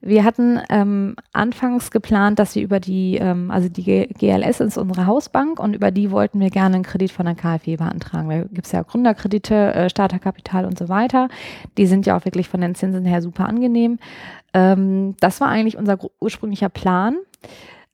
[0.00, 5.06] Wir hatten ähm, anfangs geplant, dass wir über die, ähm, also die GLS ist unsere
[5.06, 8.28] Hausbank und über die wollten wir gerne einen Kredit von der KfW beantragen.
[8.28, 11.28] Da gibt es ja Gründerkredite, äh, Starterkapital und so weiter.
[11.78, 13.98] Die sind ja auch wirklich von den Zinsen her super angenehm.
[14.52, 17.16] Ähm, das war eigentlich unser ursprünglicher Plan.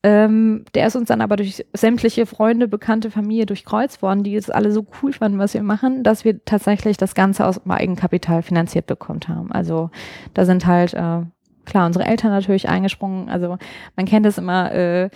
[0.02, 4.48] Ähm, der ist uns dann aber durch sämtliche Freunde, bekannte Familie durchkreuzt worden, die es
[4.48, 8.86] alle so cool fanden, was wir machen, dass wir tatsächlich das Ganze aus Eigenkapital finanziert
[8.86, 9.52] bekommen haben.
[9.52, 9.90] Also
[10.32, 11.20] da sind halt äh,
[11.66, 13.28] klar unsere Eltern natürlich eingesprungen.
[13.28, 13.58] Also
[13.96, 14.72] man kennt es immer.
[14.72, 15.10] Äh,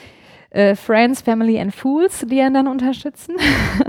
[0.50, 3.34] äh, Friends, Family and Fools, die einen dann unterstützen.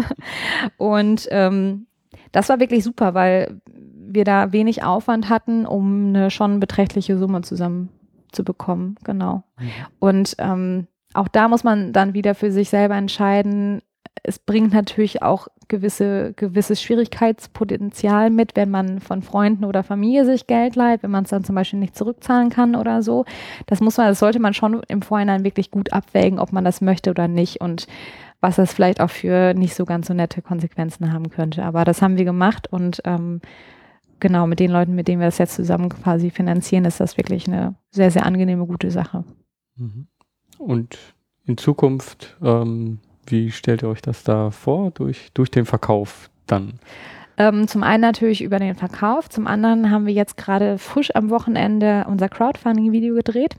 [0.78, 1.86] und ähm,
[2.32, 3.62] das war wirklich super, weil
[4.08, 7.90] wir da wenig Aufwand hatten, um eine schon beträchtliche Summe zusammen
[8.36, 9.44] zu bekommen, genau.
[9.58, 9.70] Mhm.
[10.00, 13.82] Und ähm, auch da muss man dann wieder für sich selber entscheiden.
[14.24, 20.48] Es bringt natürlich auch gewisse, gewisses Schwierigkeitspotenzial mit, wenn man von Freunden oder Familie sich
[20.48, 23.26] Geld leiht, wenn man es dann zum Beispiel nicht zurückzahlen kann oder so.
[23.66, 26.82] Das muss man, das sollte man schon im Vorhinein wirklich gut abwägen, ob man das
[26.82, 27.88] möchte oder nicht und
[28.42, 31.64] was das vielleicht auch für nicht so ganz so nette Konsequenzen haben könnte.
[31.64, 33.42] Aber das haben wir gemacht und ähm,
[34.20, 37.48] genau, mit den Leuten, mit denen wir das jetzt zusammen quasi finanzieren, ist das wirklich
[37.48, 39.24] eine sehr, sehr angenehme, gute Sache.
[39.76, 40.08] Mhm.
[40.58, 40.98] Und
[41.46, 46.80] in Zukunft, ähm, wie stellt ihr euch das da vor, durch, durch den Verkauf dann?
[47.38, 51.30] Ähm, zum einen natürlich über den Verkauf, zum anderen haben wir jetzt gerade frisch am
[51.30, 53.58] Wochenende unser Crowdfunding-Video gedreht.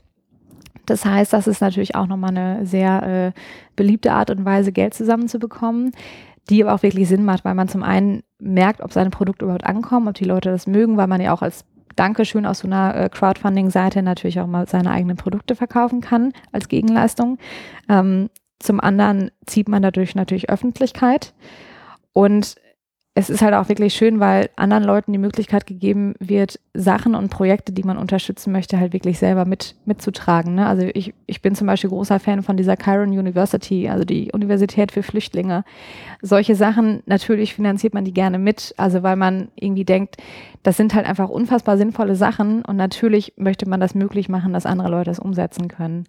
[0.87, 3.39] Das heißt, das ist natürlich auch nochmal eine sehr äh,
[3.75, 5.91] beliebte Art und Weise, Geld zusammenzubekommen
[6.49, 9.65] die aber auch wirklich Sinn macht, weil man zum einen merkt, ob seine Produkte überhaupt
[9.65, 12.95] ankommen, ob die Leute das mögen, weil man ja auch als Dankeschön aus so einer
[12.95, 17.37] äh, Crowdfunding-Seite natürlich auch mal seine eigenen Produkte verkaufen kann als Gegenleistung.
[17.89, 18.29] Ähm,
[18.59, 21.33] zum anderen zieht man dadurch natürlich Öffentlichkeit
[22.13, 22.55] und
[23.17, 27.29] es ist halt auch wirklich schön, weil anderen Leuten die Möglichkeit gegeben wird, Sachen und
[27.29, 30.53] Projekte, die man unterstützen möchte, halt wirklich selber mit, mitzutragen.
[30.53, 30.67] Ne?
[30.67, 34.91] Also ich, ich bin zum Beispiel großer Fan von dieser Chiron University, also die Universität
[34.91, 35.63] für Flüchtlinge.
[36.21, 40.17] Solche Sachen, natürlich finanziert man die gerne mit, also weil man irgendwie denkt,
[40.61, 44.67] das sind halt einfach unfassbar sinnvolle Sachen und natürlich möchte man das möglich machen, dass
[44.67, 46.03] andere Leute das umsetzen können.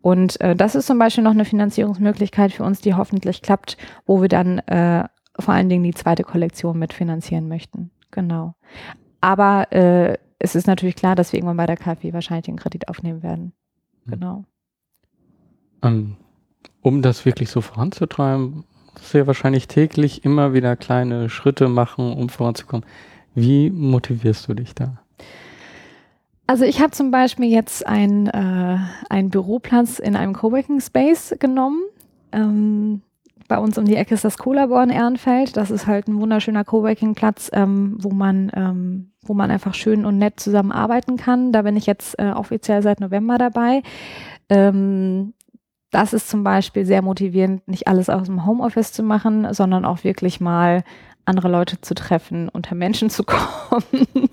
[0.00, 4.22] Und äh, das ist zum Beispiel noch eine Finanzierungsmöglichkeit für uns, die hoffentlich klappt, wo
[4.22, 5.04] wir dann äh,
[5.38, 7.90] vor allen Dingen die zweite Kollektion mitfinanzieren möchten.
[8.10, 8.54] Genau.
[9.20, 12.88] Aber äh, es ist natürlich klar, dass wir irgendwann bei der KfW wahrscheinlich den Kredit
[12.88, 13.52] aufnehmen werden.
[14.04, 14.12] Hm.
[14.12, 14.44] Genau.
[15.80, 16.16] Um,
[16.82, 18.64] um das wirklich so voranzutreiben,
[19.12, 22.84] ja wahrscheinlich täglich immer wieder kleine Schritte machen, um voranzukommen.
[23.34, 24.98] Wie motivierst du dich da?
[26.46, 28.78] Also ich habe zum Beispiel jetzt einen, äh,
[29.10, 31.82] einen Büroplatz in einem Coworking Space genommen.
[32.32, 33.02] Ähm,
[33.48, 35.56] bei uns um die Ecke ist das Cola in Ehrenfeld.
[35.56, 40.18] Das ist halt ein wunderschöner Coworking-Platz, ähm, wo man, ähm, wo man einfach schön und
[40.18, 41.50] nett zusammenarbeiten kann.
[41.50, 43.82] Da bin ich jetzt äh, offiziell seit November dabei.
[44.50, 45.32] Ähm,
[45.90, 50.04] das ist zum Beispiel sehr motivierend, nicht alles aus dem Homeoffice zu machen, sondern auch
[50.04, 50.84] wirklich mal
[51.24, 54.28] andere Leute zu treffen, unter Menschen zu kommen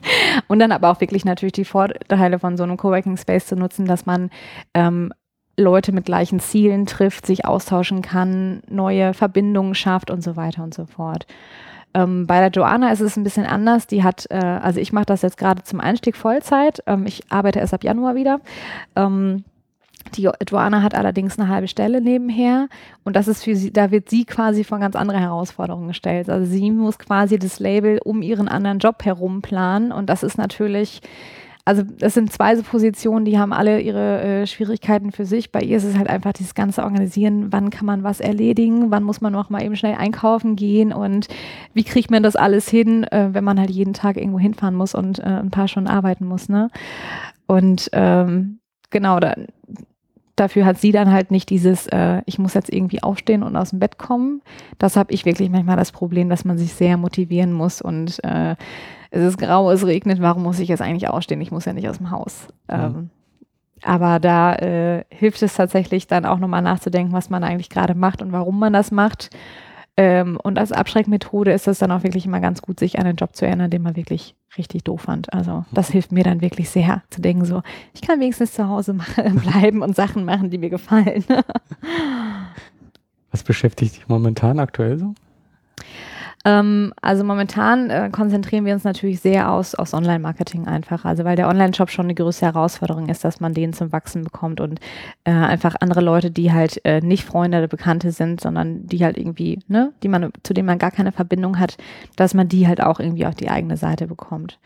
[0.48, 3.86] und dann aber auch wirklich natürlich die Vorteile von so einem Coworking Space zu nutzen,
[3.86, 4.30] dass man
[4.74, 5.14] ähm,
[5.58, 10.74] Leute mit gleichen Zielen trifft, sich austauschen kann, neue Verbindungen schafft und so weiter und
[10.74, 11.26] so fort.
[11.94, 13.88] Ähm, bei der Joanna ist es ein bisschen anders.
[13.88, 16.84] Die hat, äh, also ich mache das jetzt gerade zum Einstieg Vollzeit.
[16.88, 18.42] Ähm, ich arbeite erst ab Januar wieder.
[18.98, 19.46] Ähm,
[20.14, 22.68] die Joanna hat allerdings eine halbe Stelle nebenher
[23.04, 26.30] und das ist für sie, da wird sie quasi vor ganz andere Herausforderungen gestellt.
[26.30, 30.38] Also sie muss quasi das Label um ihren anderen Job herum planen und das ist
[30.38, 31.02] natürlich
[31.68, 35.52] also das sind zwei so Positionen, die haben alle ihre äh, Schwierigkeiten für sich.
[35.52, 39.04] Bei ihr ist es halt einfach dieses ganze Organisieren, wann kann man was erledigen, wann
[39.04, 41.28] muss man noch mal eben schnell einkaufen gehen und
[41.74, 44.94] wie kriegt man das alles hin, äh, wenn man halt jeden Tag irgendwo hinfahren muss
[44.94, 46.50] und äh, ein paar Stunden arbeiten muss.
[46.50, 46.70] Ne?
[47.48, 48.60] Und ähm,
[48.92, 49.34] genau, da,
[50.36, 53.72] dafür hat sie dann halt nicht dieses, äh, ich muss jetzt irgendwie aufstehen und aus
[53.72, 54.44] dem Bett kommen.
[54.78, 58.56] Das habe ich wirklich manchmal das Problem, dass man sich sehr motivieren muss und äh,
[59.12, 61.42] es ist grau, es regnet, warum muss ich jetzt eigentlich aufstehen?
[61.42, 62.48] Ich muss ja nicht aus dem Haus.
[62.70, 62.76] Mhm.
[62.76, 63.10] Ähm,
[63.84, 68.22] aber da äh, hilft es tatsächlich dann auch nochmal nachzudenken, was man eigentlich gerade macht
[68.22, 69.30] und warum man das macht.
[69.98, 73.16] Ähm, und als Abschreckmethode ist es dann auch wirklich immer ganz gut, sich an einen
[73.16, 75.32] Job zu erinnern, den man wirklich richtig doof fand.
[75.34, 77.62] Also das hilft mir dann wirklich sehr zu denken, so,
[77.94, 81.24] ich kann wenigstens zu Hause bleiben und Sachen machen, die mir gefallen.
[83.32, 85.14] Was beschäftigt dich momentan aktuell so?
[86.46, 91.04] Ähm, also momentan äh, konzentrieren wir uns natürlich sehr aus, aus Online-Marketing einfach.
[91.04, 94.62] Also weil der Online-Shop schon eine größere Herausforderung ist, dass man den zum Wachsen bekommt
[94.62, 94.80] und
[95.24, 99.18] äh, einfach andere Leute, die halt äh, nicht Freunde oder Bekannte sind, sondern die halt
[99.18, 101.78] irgendwie, ne, die man, zu denen man gar keine Verbindung hat,
[102.16, 104.60] dass man die halt auch irgendwie auf die eigene Seite bekommt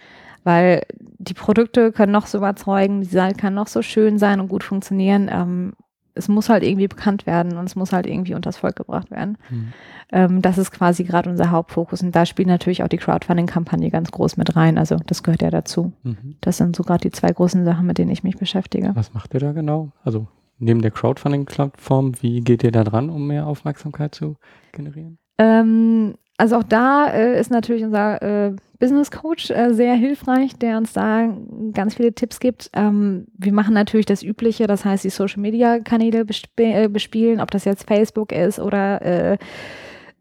[0.46, 0.84] weil
[1.18, 4.64] die Produkte können noch so überzeugen, die Seite kann noch so schön sein und gut
[4.64, 5.30] funktionieren.
[5.30, 5.74] Ähm,
[6.20, 9.38] es muss halt irgendwie bekannt werden und es muss halt irgendwie unters Volk gebracht werden.
[9.50, 9.74] Mhm.
[10.12, 14.12] Ähm, das ist quasi gerade unser Hauptfokus und da spielt natürlich auch die Crowdfunding-Kampagne ganz
[14.12, 14.78] groß mit rein.
[14.78, 15.94] Also das gehört ja dazu.
[16.04, 16.36] Mhm.
[16.42, 18.92] Das sind so gerade die zwei großen Sachen, mit denen ich mich beschäftige.
[18.94, 19.92] Was macht ihr da genau?
[20.04, 20.28] Also
[20.60, 24.36] neben der Crowdfunding-Plattform, wie geht ihr da dran, um mehr Aufmerksamkeit zu
[24.72, 25.18] generieren?
[25.38, 30.78] Ähm, also auch da äh, ist natürlich unser äh, Business Coach äh, sehr hilfreich, der
[30.78, 31.28] uns da
[31.74, 32.70] ganz viele Tipps gibt.
[32.74, 37.42] Ähm, wir machen natürlich das Übliche, das heißt die Social Media Kanäle besp äh, bespielen,
[37.42, 39.38] ob das jetzt Facebook ist oder äh,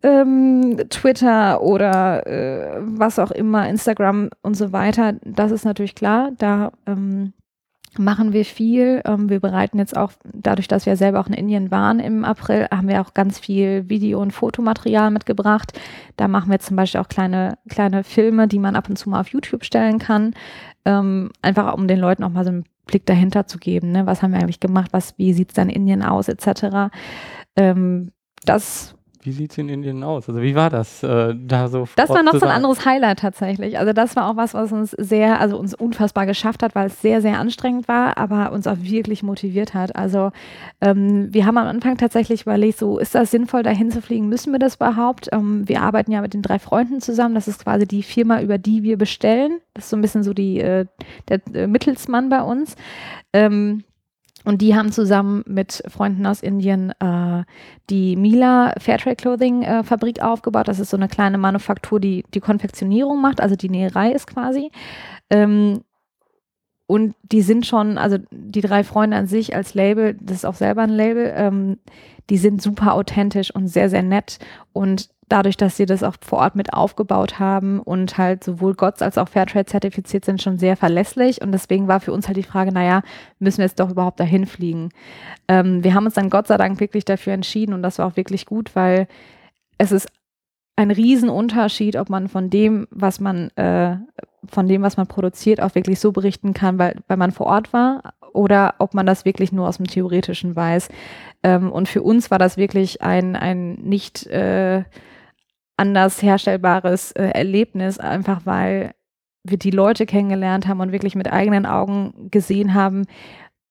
[0.03, 5.15] ähm, Twitter oder äh, was auch immer, Instagram und so weiter.
[5.25, 6.33] Das ist natürlich klar.
[6.37, 7.33] Da ähm,
[7.97, 9.03] machen wir viel.
[9.05, 12.67] Ähm, wir bereiten jetzt auch, dadurch, dass wir selber auch in Indien waren im April,
[12.71, 15.79] haben wir auch ganz viel Video- und Fotomaterial mitgebracht.
[16.17, 19.21] Da machen wir zum Beispiel auch kleine, kleine Filme, die man ab und zu mal
[19.21, 20.35] auf YouTube stellen kann.
[20.85, 23.93] Ähm, einfach um den Leuten auch mal so einen Blick dahinter zu geben.
[23.93, 24.07] Ne?
[24.07, 24.93] Was haben wir eigentlich gemacht?
[24.93, 26.91] Was, wie sieht es dann in Indien aus, etc.
[27.57, 28.13] Ähm,
[28.45, 28.95] das
[29.29, 30.27] wie sieht es in Indien aus?
[30.27, 31.87] Also wie war das äh, da so?
[31.97, 33.79] Das war noch so ein anderes Highlight tatsächlich.
[33.79, 37.03] Also das war auch was, was uns sehr, also uns unfassbar geschafft hat, weil es
[37.03, 39.95] sehr, sehr anstrengend war, aber uns auch wirklich motiviert hat.
[39.97, 40.33] Also
[40.81, 44.31] ähm, wir haben am Anfang tatsächlich überlegt, so ist das sinnvoll, dahin zu fliegen?
[44.31, 45.29] Müssen wir das überhaupt?
[45.31, 47.35] Ähm, wir arbeiten ja mit den drei Freunden zusammen.
[47.35, 49.61] Das ist quasi die Firma, über die wir bestellen.
[49.75, 50.87] Das ist so ein bisschen so die, äh,
[51.29, 52.77] der äh, Mittelsmann bei uns.
[53.35, 53.85] Ähm,
[54.45, 57.45] und die haben zusammen mit Freunden aus Indien äh,
[57.91, 60.69] die Mila Fairtrade Clothing äh, Fabrik aufgebaut.
[60.69, 64.71] Das ist so eine kleine Manufaktur, die die Konfektionierung macht, also die Näherei ist quasi.
[65.31, 65.83] Ähm,
[66.87, 70.55] und die sind schon, also die drei Freunde an sich als Label, das ist auch
[70.55, 71.79] selber ein Label, ähm,
[72.31, 74.39] die sind super authentisch und sehr, sehr nett.
[74.73, 79.03] Und dadurch, dass sie das auch vor Ort mit aufgebaut haben und halt sowohl GOTS
[79.03, 81.43] als auch Fairtrade zertifiziert sind, schon sehr verlässlich.
[81.43, 83.03] Und deswegen war für uns halt die Frage, naja,
[83.39, 84.91] müssen wir jetzt doch überhaupt dahin fliegen?
[85.49, 88.17] Ähm, wir haben uns dann Gott sei Dank wirklich dafür entschieden und das war auch
[88.17, 89.07] wirklich gut, weil
[89.79, 90.09] es ist
[90.77, 93.97] ein Riesenunterschied, ob man von dem, was man, äh,
[94.47, 97.73] von dem, was man produziert, auch wirklich so berichten kann, weil, weil man vor Ort
[97.73, 100.89] war oder ob man das wirklich nur aus dem Theoretischen weiß.
[101.43, 104.85] Ähm, und für uns war das wirklich ein, ein nicht äh,
[105.79, 108.95] anders herstellbares äh, Erlebnis, einfach weil
[109.45, 113.07] wir die Leute kennengelernt haben und wirklich mit eigenen Augen gesehen haben,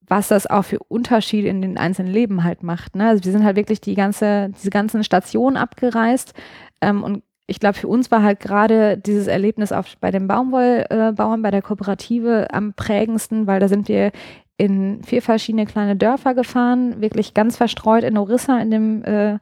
[0.08, 2.96] was das auch für Unterschiede in den einzelnen Leben halt macht.
[2.96, 3.08] Ne?
[3.08, 6.34] Also wir sind halt wirklich die ganze, diese ganzen Stationen abgereist
[6.82, 11.40] ähm, und ich glaube, für uns war halt gerade dieses Erlebnis auf, bei den Baumwollbauern,
[11.40, 14.12] äh, bei der Kooperative am prägendsten, weil da sind wir
[14.58, 19.38] in vier verschiedene kleine Dörfer gefahren, wirklich ganz verstreut in Orissa in dem, äh,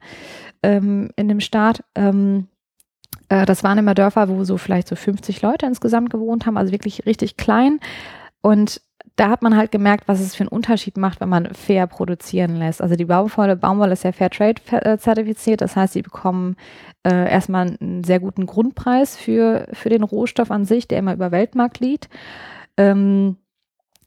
[0.62, 1.82] ähm, in dem Staat.
[1.96, 2.46] Ähm,
[3.28, 6.72] äh, das waren immer Dörfer, wo so vielleicht so 50 Leute insgesamt gewohnt haben, also
[6.72, 7.80] wirklich richtig klein.
[8.40, 8.80] Und
[9.16, 12.56] da hat man halt gemerkt, was es für einen Unterschied macht, wenn man fair produzieren
[12.56, 12.82] lässt.
[12.82, 16.56] Also die Baumwolle, Baumwolle ist ja Fair Trade äh, zertifiziert, das heißt, sie bekommen
[17.02, 21.30] äh, erstmal einen sehr guten Grundpreis für, für den Rohstoff an sich, der immer über
[21.30, 22.08] Weltmarkt liegt.
[22.76, 23.36] Ähm,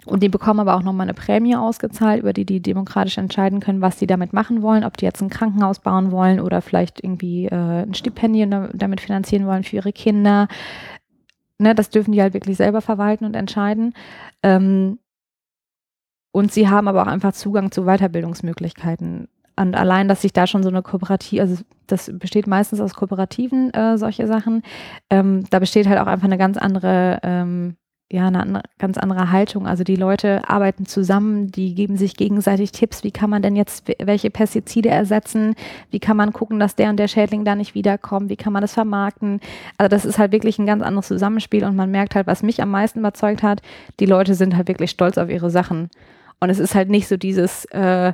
[0.06, 3.82] und die bekommen aber auch nochmal eine Prämie ausgezahlt, über die die demokratisch entscheiden können,
[3.82, 7.48] was sie damit machen wollen, ob die jetzt ein Krankenhaus bauen wollen oder vielleicht irgendwie
[7.48, 10.48] äh, ein Stipendium damit finanzieren wollen für ihre Kinder.
[11.58, 13.94] Ne, das dürfen die halt wirklich selber verwalten und entscheiden.
[14.42, 15.00] Ähm,
[16.32, 19.28] und sie haben aber auch einfach Zugang zu Weiterbildungsmöglichkeiten.
[19.58, 23.74] Und allein, dass sich da schon so eine Kooperative, also das besteht meistens aus Kooperativen,
[23.74, 24.64] äh, solche Sachen,
[25.10, 27.76] ähm, da besteht halt auch einfach eine ganz andere ähm,
[28.12, 29.68] ja, eine ganz andere Haltung.
[29.68, 33.86] Also die Leute arbeiten zusammen, die geben sich gegenseitig Tipps, wie kann man denn jetzt
[34.00, 35.54] welche Pestizide ersetzen,
[35.92, 38.62] wie kann man gucken, dass der und der Schädling da nicht wiederkommt, wie kann man
[38.62, 39.42] das vermarkten.
[39.78, 42.64] Also das ist halt wirklich ein ganz anderes Zusammenspiel und man merkt halt, was mich
[42.64, 43.62] am meisten überzeugt hat,
[44.00, 45.90] die Leute sind halt wirklich stolz auf ihre Sachen.
[46.40, 48.14] Und es ist halt nicht so dieses, äh,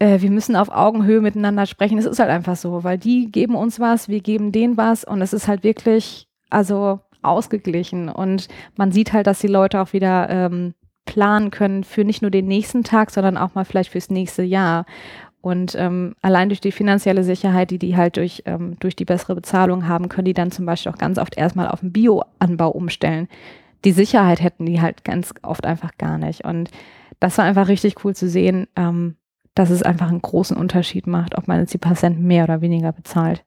[0.00, 1.98] äh, wir müssen auf Augenhöhe miteinander sprechen.
[1.98, 5.22] Es ist halt einfach so, weil die geben uns was, wir geben denen was und
[5.22, 8.08] es ist halt wirklich, also ausgeglichen.
[8.08, 12.30] Und man sieht halt, dass die Leute auch wieder ähm, planen können für nicht nur
[12.30, 14.86] den nächsten Tag, sondern auch mal vielleicht fürs nächste Jahr.
[15.40, 19.34] Und ähm, allein durch die finanzielle Sicherheit, die die halt durch, ähm, durch die bessere
[19.34, 23.28] Bezahlung haben, können die dann zum Beispiel auch ganz oft erstmal auf den Bioanbau umstellen.
[23.84, 26.44] Die Sicherheit hätten die halt ganz oft einfach gar nicht.
[26.44, 26.70] Und
[27.20, 29.16] das war einfach richtig cool zu sehen, ähm,
[29.54, 32.92] dass es einfach einen großen Unterschied macht, ob man jetzt die Patienten mehr oder weniger
[32.92, 33.44] bezahlt.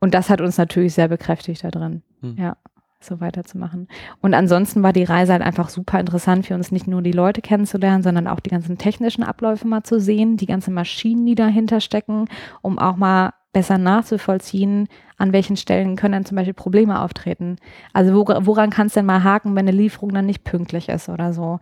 [0.00, 2.02] Und das hat uns natürlich sehr bekräftigt da drin.
[2.22, 2.36] Hm.
[2.38, 2.56] Ja
[3.00, 3.88] so weiterzumachen.
[4.20, 7.40] Und ansonsten war die Reise halt einfach super interessant für uns, nicht nur die Leute
[7.40, 11.80] kennenzulernen, sondern auch die ganzen technischen Abläufe mal zu sehen, die ganzen Maschinen, die dahinter
[11.80, 12.26] stecken,
[12.60, 17.56] um auch mal besser nachzuvollziehen, an welchen Stellen können dann zum Beispiel Probleme auftreten.
[17.92, 21.32] Also woran kann es denn mal haken, wenn eine Lieferung dann nicht pünktlich ist oder
[21.32, 21.58] so.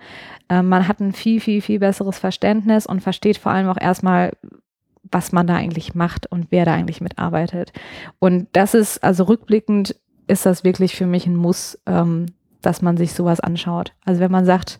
[0.48, 4.32] Ähm, man hat ein viel, viel, viel besseres Verständnis und versteht vor allem auch erstmal,
[5.10, 7.72] was man da eigentlich macht und wer da eigentlich mitarbeitet.
[8.18, 9.96] Und das ist also rückblickend
[10.26, 12.26] ist das wirklich für mich ein Muss, ähm,
[12.62, 13.92] dass man sich sowas anschaut.
[14.04, 14.78] Also wenn man sagt,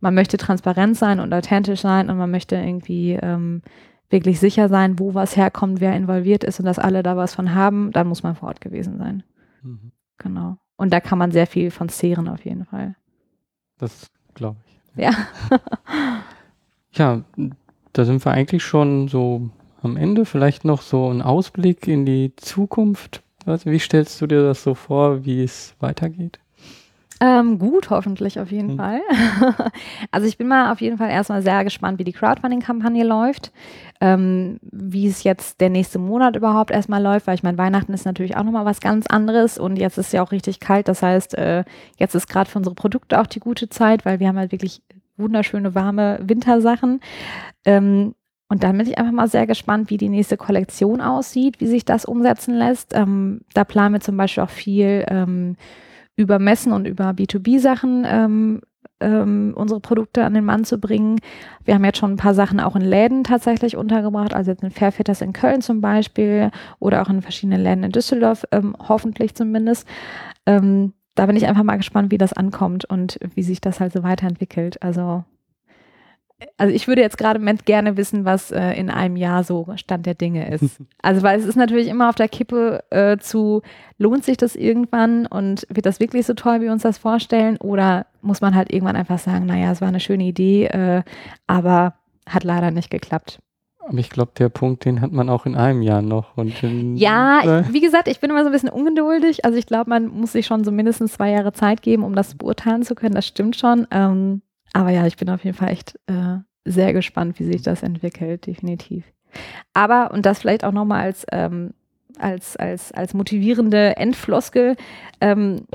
[0.00, 3.62] man möchte transparent sein und authentisch sein und man möchte irgendwie ähm,
[4.10, 7.54] wirklich sicher sein, wo was herkommt, wer involviert ist und dass alle da was von
[7.54, 9.22] haben, dann muss man vor Ort gewesen sein.
[9.62, 9.92] Mhm.
[10.18, 10.56] Genau.
[10.76, 12.96] Und da kann man sehr viel von zehren auf jeden Fall.
[13.78, 15.02] Das glaube ich.
[15.02, 15.10] Ja.
[16.92, 17.22] ja,
[17.92, 19.50] da sind wir eigentlich schon so
[19.82, 20.24] am Ende.
[20.24, 23.22] Vielleicht noch so ein Ausblick in die Zukunft.
[23.46, 26.38] Also wie stellst du dir das so vor, wie es weitergeht?
[27.20, 28.76] Ähm, gut, hoffentlich auf jeden hm.
[28.76, 29.00] Fall.
[30.12, 33.50] also ich bin mal auf jeden Fall erstmal sehr gespannt, wie die Crowdfunding-Kampagne läuft,
[34.00, 38.06] ähm, wie es jetzt der nächste Monat überhaupt erstmal läuft, weil ich meine, Weihnachten ist
[38.06, 40.86] natürlich auch nochmal was ganz anderes und jetzt ist ja auch richtig kalt.
[40.86, 41.64] Das heißt, äh,
[41.98, 44.82] jetzt ist gerade für unsere Produkte auch die gute Zeit, weil wir haben halt wirklich
[45.16, 47.00] wunderschöne, warme Wintersachen.
[47.64, 48.14] Ähm,
[48.48, 51.84] und dann bin ich einfach mal sehr gespannt, wie die nächste Kollektion aussieht, wie sich
[51.84, 52.94] das umsetzen lässt.
[52.94, 55.56] Ähm, da planen wir zum Beispiel auch viel ähm,
[56.16, 58.60] über Messen und über B2B-Sachen ähm,
[59.00, 61.20] ähm, unsere Produkte an den Mann zu bringen.
[61.64, 64.70] Wir haben jetzt schon ein paar Sachen auch in Läden tatsächlich untergebracht, also jetzt in
[64.70, 69.86] Fairfitters in Köln zum Beispiel oder auch in verschiedenen Läden in Düsseldorf, ähm, hoffentlich zumindest.
[70.46, 73.92] Ähm, da bin ich einfach mal gespannt, wie das ankommt und wie sich das halt
[73.92, 74.82] so weiterentwickelt.
[74.82, 75.24] Also
[76.56, 79.66] also ich würde jetzt gerade im Moment gerne wissen, was äh, in einem Jahr so
[79.76, 80.80] Stand der Dinge ist.
[81.00, 83.62] Also weil es ist natürlich immer auf der Kippe äh, zu,
[83.98, 87.56] lohnt sich das irgendwann und wird das wirklich so toll, wie wir uns das vorstellen?
[87.58, 91.02] Oder muss man halt irgendwann einfach sagen, naja, es war eine schöne Idee, äh,
[91.46, 91.94] aber
[92.28, 93.38] hat leider nicht geklappt.
[93.88, 96.36] Aber ich glaube, der Punkt, den hat man auch in einem Jahr noch.
[96.96, 99.46] Ja, ich, wie gesagt, ich bin immer so ein bisschen ungeduldig.
[99.46, 102.34] Also ich glaube, man muss sich schon so mindestens zwei Jahre Zeit geben, um das
[102.34, 103.14] beurteilen zu können.
[103.14, 103.86] Das stimmt schon.
[103.90, 107.82] Ähm, aber ja, ich bin auf jeden Fall echt äh, sehr gespannt, wie sich das
[107.82, 109.04] entwickelt, definitiv.
[109.74, 111.74] Aber, und das vielleicht auch nochmal als, ähm,
[112.18, 114.76] als, als, als motivierende Endfloskel,
[115.20, 115.66] ähm,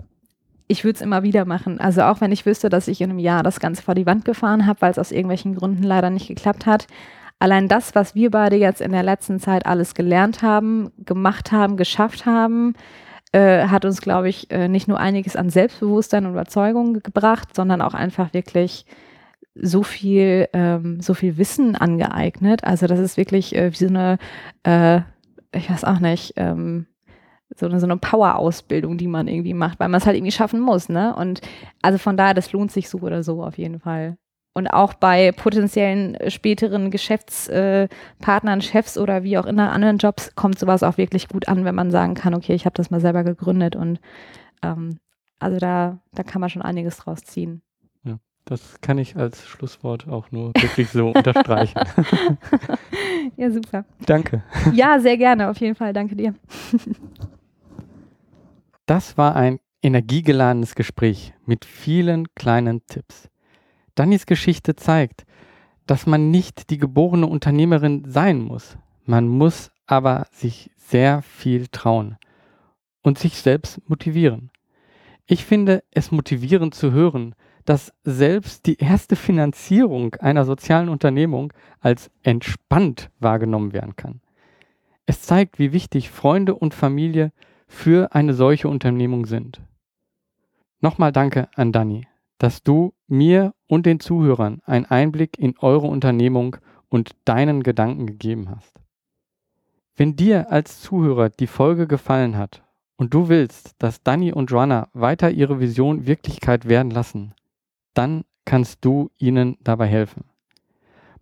[0.68, 1.80] ich würde es immer wieder machen.
[1.80, 4.26] Also auch wenn ich wüsste, dass ich in einem Jahr das Ganze vor die Wand
[4.26, 6.88] gefahren habe, weil es aus irgendwelchen Gründen leider nicht geklappt hat.
[7.40, 11.78] Allein das, was wir beide jetzt in der letzten Zeit alles gelernt haben, gemacht haben,
[11.78, 12.74] geschafft haben,
[13.34, 17.82] äh, hat uns, glaube ich, äh, nicht nur einiges an Selbstbewusstsein und Überzeugung gebracht, sondern
[17.82, 18.86] auch einfach wirklich
[19.56, 22.64] so viel, ähm, so viel Wissen angeeignet.
[22.64, 24.18] Also das ist wirklich äh, wie so eine,
[24.64, 25.02] äh,
[25.56, 26.88] ich weiß auch nicht, ähm,
[27.56, 30.60] so eine, so eine Power-Ausbildung, die man irgendwie macht, weil man es halt irgendwie schaffen
[30.60, 31.16] muss, ne?
[31.16, 31.42] Und
[31.82, 34.18] also von daher, das lohnt sich so oder so auf jeden Fall.
[34.56, 40.36] Und auch bei potenziellen äh, späteren Geschäftspartnern, äh, Chefs oder wie auch in anderen Jobs
[40.36, 43.02] kommt sowas auch wirklich gut an, wenn man sagen kann, okay, ich habe das mal
[43.02, 44.00] selber gegründet und
[44.62, 45.00] ähm,
[45.40, 47.64] also da, da kann man schon einiges draus ziehen.
[48.04, 51.82] Ja, das kann ich als Schlusswort auch nur wirklich so unterstreichen.
[53.38, 53.86] ja, super.
[54.06, 54.44] Danke.
[54.74, 55.94] Ja, sehr gerne, auf jeden Fall.
[55.94, 56.36] Danke dir.
[58.86, 63.30] das war ein energiegeladenes Gespräch mit vielen kleinen Tipps.
[63.96, 65.26] Dannys Geschichte zeigt,
[65.86, 68.78] dass man nicht die geborene Unternehmerin sein muss.
[69.06, 72.18] Man muss aber sich sehr viel trauen
[73.02, 74.50] und sich selbst motivieren.
[75.26, 77.36] Ich finde es motivierend zu hören,
[77.66, 84.22] dass selbst die erste Finanzierung einer sozialen Unternehmung als entspannt wahrgenommen werden kann.
[85.06, 87.32] Es zeigt, wie wichtig Freunde und Familie
[87.68, 89.62] für eine solche Unternehmung sind.
[90.82, 92.08] Nochmal danke an Dani
[92.44, 96.58] dass du mir und den Zuhörern einen Einblick in eure Unternehmung
[96.90, 98.80] und deinen Gedanken gegeben hast.
[99.96, 102.62] Wenn dir als Zuhörer die Folge gefallen hat
[102.98, 107.34] und du willst, dass Danny und Joanna weiter ihre Vision Wirklichkeit werden lassen,
[107.96, 110.26] dann kannst du ihnen dabei helfen.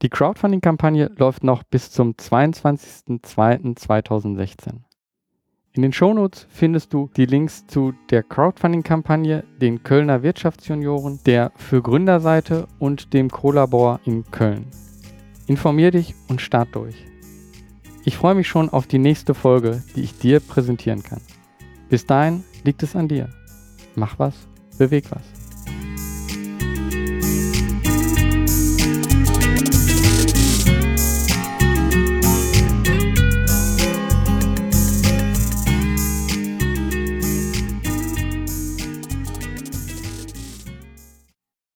[0.03, 4.81] Die Crowdfunding-Kampagne läuft noch bis zum 22.02.2016.
[5.73, 11.81] In den Shownotes findest du die Links zu der Crowdfunding-Kampagne, den Kölner Wirtschaftsjunioren, der Für
[11.81, 14.67] Gründerseite und dem Colabor in Köln.
[15.47, 17.05] Informier dich und start durch.
[18.03, 21.21] Ich freue mich schon auf die nächste Folge, die ich dir präsentieren kann.
[21.89, 23.29] Bis dahin liegt es an dir.
[23.95, 24.47] Mach was,
[24.77, 25.46] beweg was.